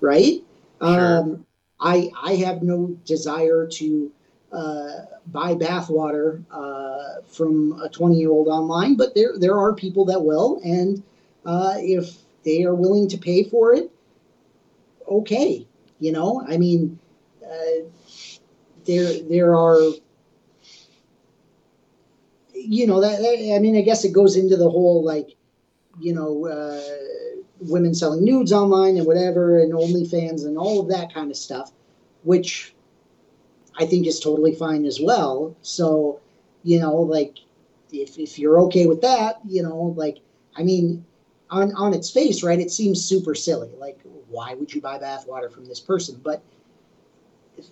[0.00, 0.42] right?
[0.80, 1.18] Sure.
[1.18, 1.46] Um,
[1.80, 4.10] I I have no desire to
[4.52, 4.90] uh,
[5.26, 10.22] buy bathwater uh, from a 20 year old online, but there there are people that
[10.22, 11.02] will, and
[11.46, 13.90] uh, if they are willing to pay for it,
[15.08, 15.66] okay.
[16.00, 16.98] You know, I mean,
[17.44, 17.86] uh,
[18.86, 19.78] there there are.
[22.54, 25.36] You know that, that- I mean, I guess it goes into the whole like,
[26.00, 26.80] you know, uh,
[27.60, 31.72] women selling nudes online and whatever, and OnlyFans and all of that kind of stuff,
[32.24, 32.74] which
[33.78, 35.56] I think is totally fine as well.
[35.62, 36.20] So,
[36.62, 37.38] you know, like
[37.92, 40.18] if, if you're okay with that, you know, like
[40.56, 41.04] I mean,
[41.50, 43.70] on on its face, right, it seems super silly.
[43.78, 43.98] Like,
[44.28, 46.20] why would you buy bathwater from this person?
[46.22, 46.42] But
[47.56, 47.66] if,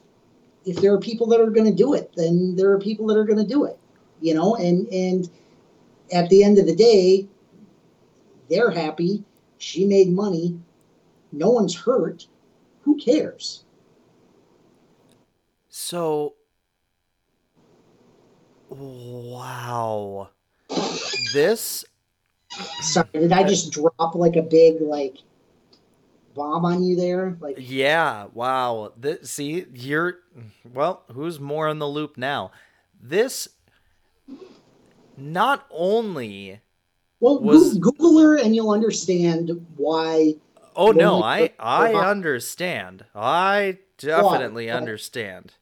[0.64, 3.16] if there are people that are going to do it, then there are people that
[3.16, 3.78] are going to do it.
[4.20, 5.30] You know, and and
[6.12, 7.26] at the end of the day,
[8.48, 9.24] they're happy.
[9.58, 10.58] She made money.
[11.32, 12.26] No one's hurt.
[12.82, 13.64] Who cares?
[15.70, 16.34] So,
[18.70, 20.30] wow,
[21.34, 21.84] this
[22.82, 25.18] Sorry, did I just drop like a big like
[26.34, 27.36] bomb on you there?
[27.40, 28.92] Like, Yeah, wow.
[28.96, 30.18] This, see, you're
[30.72, 32.52] well, who's more in the loop now?
[33.00, 33.48] This
[35.16, 36.60] not only
[37.20, 40.34] well, Was- Goo- Google her and you'll understand why.
[40.76, 43.04] Oh no, I I understand.
[43.14, 45.52] I definitely understand.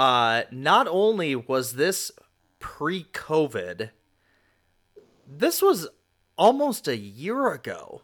[0.00, 2.10] Uh not only was this
[2.58, 3.90] pre-COVID,
[5.28, 5.88] this was
[6.38, 8.00] almost a year ago.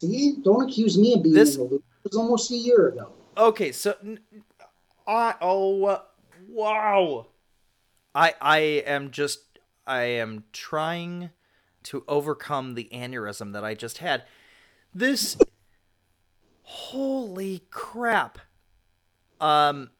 [0.00, 1.84] See, don't accuse me of being This- in the loop.
[2.04, 3.12] It was almost a year ago.
[3.36, 3.94] Okay, so
[5.06, 6.00] I oh
[6.48, 7.26] wow.
[8.12, 11.30] I I am just I am trying
[11.84, 14.24] to overcome the aneurysm that I just had.
[14.92, 15.36] This
[16.62, 18.40] holy crap.
[19.40, 19.90] Um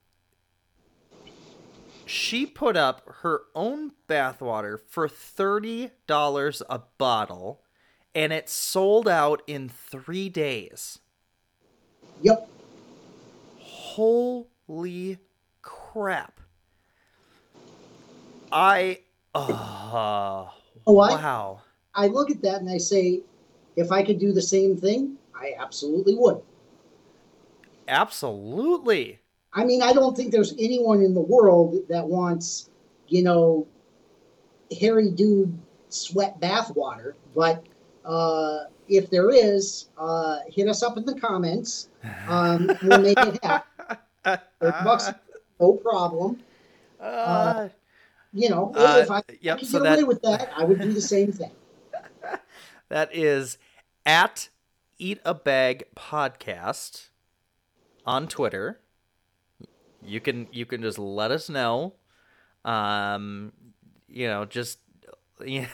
[2.09, 7.63] she put up her own bathwater for $30 a bottle
[8.15, 10.99] and it sold out in 3 days.
[12.23, 12.49] Yep.
[13.59, 15.19] Holy
[15.63, 16.41] crap.
[18.51, 19.01] I
[19.35, 20.49] uh,
[20.87, 21.61] Oh, I, wow.
[21.95, 23.21] I look at that and I say,
[23.77, 26.41] if I could do the same thing, I absolutely would.
[27.87, 29.21] Absolutely.
[29.53, 32.68] I mean, I don't think there's anyone in the world that wants,
[33.09, 33.66] you know,
[34.78, 35.57] hairy dude
[35.88, 37.16] sweat bath water.
[37.34, 37.64] But
[38.05, 41.88] uh, if there is, uh, hit us up in the comments.
[42.28, 43.88] Um, we'll make it happen.
[44.61, 45.11] Bucks,
[45.61, 46.40] no problem.
[47.01, 47.68] Uh,
[48.32, 50.80] You know, Uh, if I yep, could so get that- away with that, I would
[50.80, 51.51] do the same thing.
[52.90, 53.57] that is
[54.07, 54.49] at
[54.99, 57.09] Eat a Bag Podcast
[58.07, 58.80] on Twitter.
[60.09, 61.95] You can you can just let us know.
[62.65, 63.53] Um,
[64.09, 64.79] you know, just
[65.45, 65.69] you know,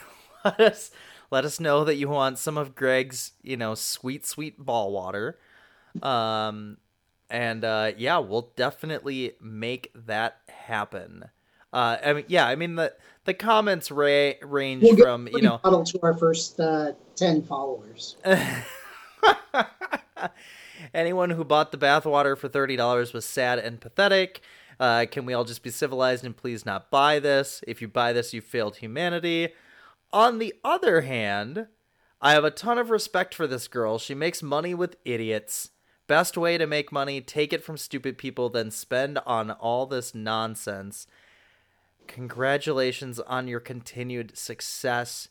[0.45, 0.91] let us
[1.31, 5.39] let us know that you want some of Greg's you know sweet sweet ball water.
[6.03, 6.79] Um,
[7.31, 11.25] and uh, yeah, we'll definitely make that happen.
[11.73, 15.59] Uh, I mean, yeah, I mean the the comments ra- range We'll from you know
[15.63, 18.17] to our first uh, ten followers.
[20.93, 24.41] Anyone who bought the bathwater for thirty dollars was sad and pathetic.
[24.81, 27.63] Uh, can we all just be civilized and please not buy this?
[27.67, 29.51] If you buy this, you failed humanity.
[30.13, 31.69] On the other hand,
[32.21, 33.99] I have a ton of respect for this girl.
[33.99, 35.71] She makes money with idiots.
[36.07, 40.15] Best way to make money: take it from stupid people, then spend on all this
[40.15, 41.07] nonsense.
[42.07, 45.29] Congratulations on your continued success.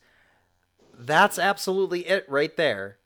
[0.98, 2.98] That's absolutely it right there.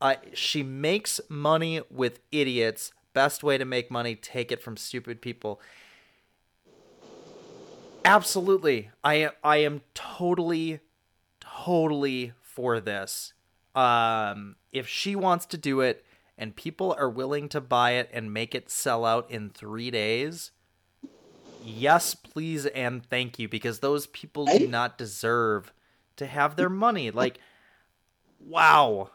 [0.00, 2.92] Uh, she makes money with idiots.
[3.14, 5.60] Best way to make money, take it from stupid people.
[8.04, 8.90] Absolutely.
[9.04, 10.80] I am I am totally
[11.40, 13.32] totally for this.
[13.74, 16.04] Um if she wants to do it
[16.36, 20.52] and people are willing to buy it and make it sell out in 3 days,
[21.58, 25.72] yes, please and thank you because those people do not deserve
[26.16, 27.10] to have their money.
[27.10, 27.40] Like
[28.38, 29.10] wow.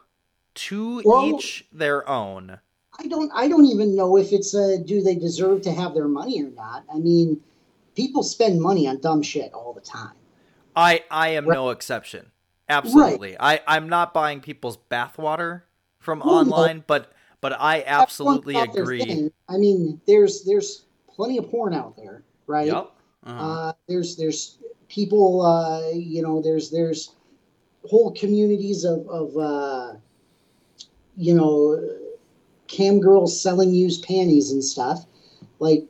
[0.54, 2.60] To Well- each their own.
[2.96, 3.30] I don't.
[3.34, 4.78] I don't even know if it's a.
[4.78, 6.84] Do they deserve to have their money or not?
[6.92, 7.40] I mean,
[7.96, 10.12] people spend money on dumb shit all the time.
[10.76, 11.54] I I am right.
[11.54, 12.30] no exception.
[12.68, 13.36] Absolutely.
[13.40, 13.60] Right.
[13.66, 15.62] I I'm not buying people's bathwater
[15.98, 16.84] from online, no.
[16.86, 19.30] but but I absolutely agree.
[19.48, 22.66] I mean, there's there's plenty of porn out there, right?
[22.66, 22.90] Yep.
[23.26, 23.46] Uh-huh.
[23.46, 27.14] Uh, there's there's people, uh, you know, there's there's
[27.88, 29.94] whole communities of of uh,
[31.16, 31.80] you know
[32.66, 35.04] cam girls selling used panties and stuff.
[35.58, 35.84] Like,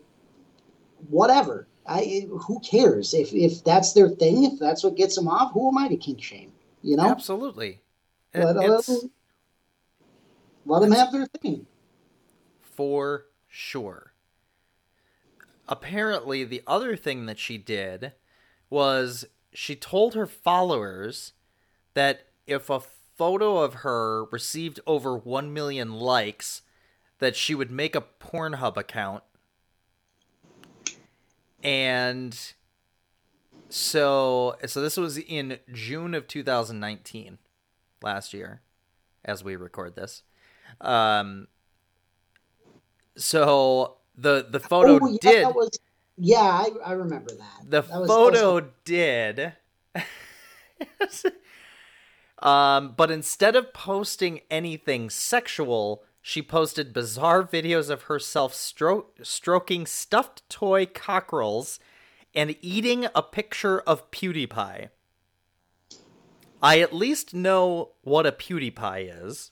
[1.08, 1.66] whatever.
[1.86, 4.44] I who cares if if that's their thing?
[4.44, 6.52] If that's what gets them off, who am I to kink shame?
[6.82, 7.80] You know, absolutely.
[8.34, 8.88] Let, let,
[10.66, 11.66] let them have their thing.
[12.62, 14.12] For sure.
[15.68, 18.12] Apparently, the other thing that she did
[18.70, 21.32] was she told her followers
[21.94, 22.80] that if a
[23.16, 26.62] photo of her received over 1 million likes,
[27.18, 29.22] that she would make a Pornhub account.
[31.62, 32.38] And
[33.70, 37.38] so so this was in June of 2019
[38.02, 38.60] last year
[39.24, 40.22] as we record this.
[40.80, 41.48] Um
[43.16, 45.70] so the the photo oh, yeah, did was,
[46.16, 47.70] yeah, I, I remember that.
[47.70, 48.64] The that photo was...
[48.84, 49.54] did
[52.44, 59.86] um, but instead of posting anything sexual, she posted bizarre videos of herself stro- stroking
[59.86, 61.80] stuffed toy cockerels
[62.34, 64.90] and eating a picture of PewDiePie.
[66.62, 69.50] I at least know what a PewDiePie is.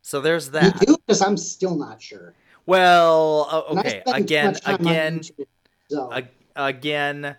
[0.00, 0.80] So there's that.
[0.80, 0.96] You do?
[1.06, 2.34] Because I'm still not sure.
[2.64, 4.02] Well, uh, okay.
[4.06, 5.46] Again, again, YouTube,
[5.88, 6.12] so.
[6.56, 7.36] again,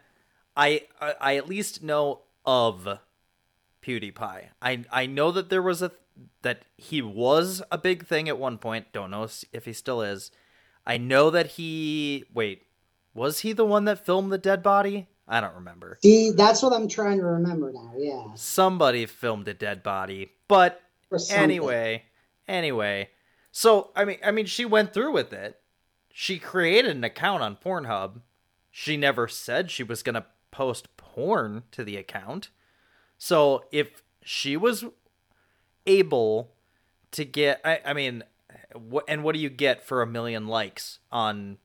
[0.55, 2.99] I, I I at least know of
[3.81, 4.49] PewDiePie.
[4.61, 5.91] I I know that there was a
[6.41, 8.91] that he was a big thing at one point.
[8.91, 10.31] Don't know if he still is.
[10.85, 12.63] I know that he wait,
[13.13, 15.07] was he the one that filmed the dead body?
[15.27, 15.97] I don't remember.
[16.03, 17.93] See, that's what I'm trying to remember now.
[17.97, 18.33] Yeah.
[18.35, 20.81] Somebody filmed a dead body, but
[21.29, 22.03] anyway,
[22.47, 23.09] anyway.
[23.51, 25.59] So, I mean, I mean she went through with it.
[26.13, 28.21] She created an account on Pornhub.
[28.69, 32.49] She never said she was going to post porn to the account.
[33.23, 34.83] So if she was
[35.85, 36.49] able
[37.11, 38.23] to get, I, I mean,
[38.73, 41.59] what and what do you get for a million likes on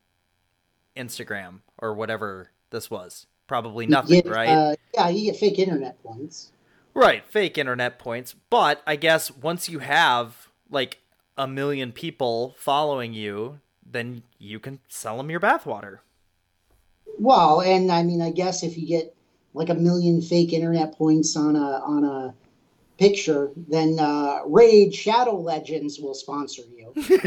[0.94, 3.26] Instagram or whatever this was?
[3.46, 4.50] Probably nothing, right?
[4.50, 6.52] Uh, yeah, you get fake internet points.
[6.92, 8.34] Right, fake internet points.
[8.50, 10.98] But I guess once you have like
[11.38, 16.00] a million people following you, then you can sell them your bathwater.
[17.18, 19.15] Well, and I mean, I guess if you get
[19.56, 22.34] like a million fake internet points on a on a
[22.98, 26.92] picture, then uh, Raid Shadow Legends will sponsor you.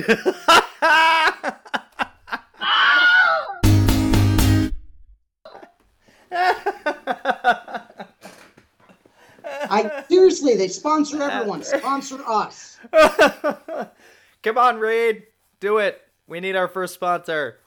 [9.72, 11.64] I seriously, they sponsor everyone.
[11.80, 12.78] Sponsor us.
[14.44, 15.24] Come on, Raid,
[15.60, 16.02] do it.
[16.28, 17.59] We need our first sponsor.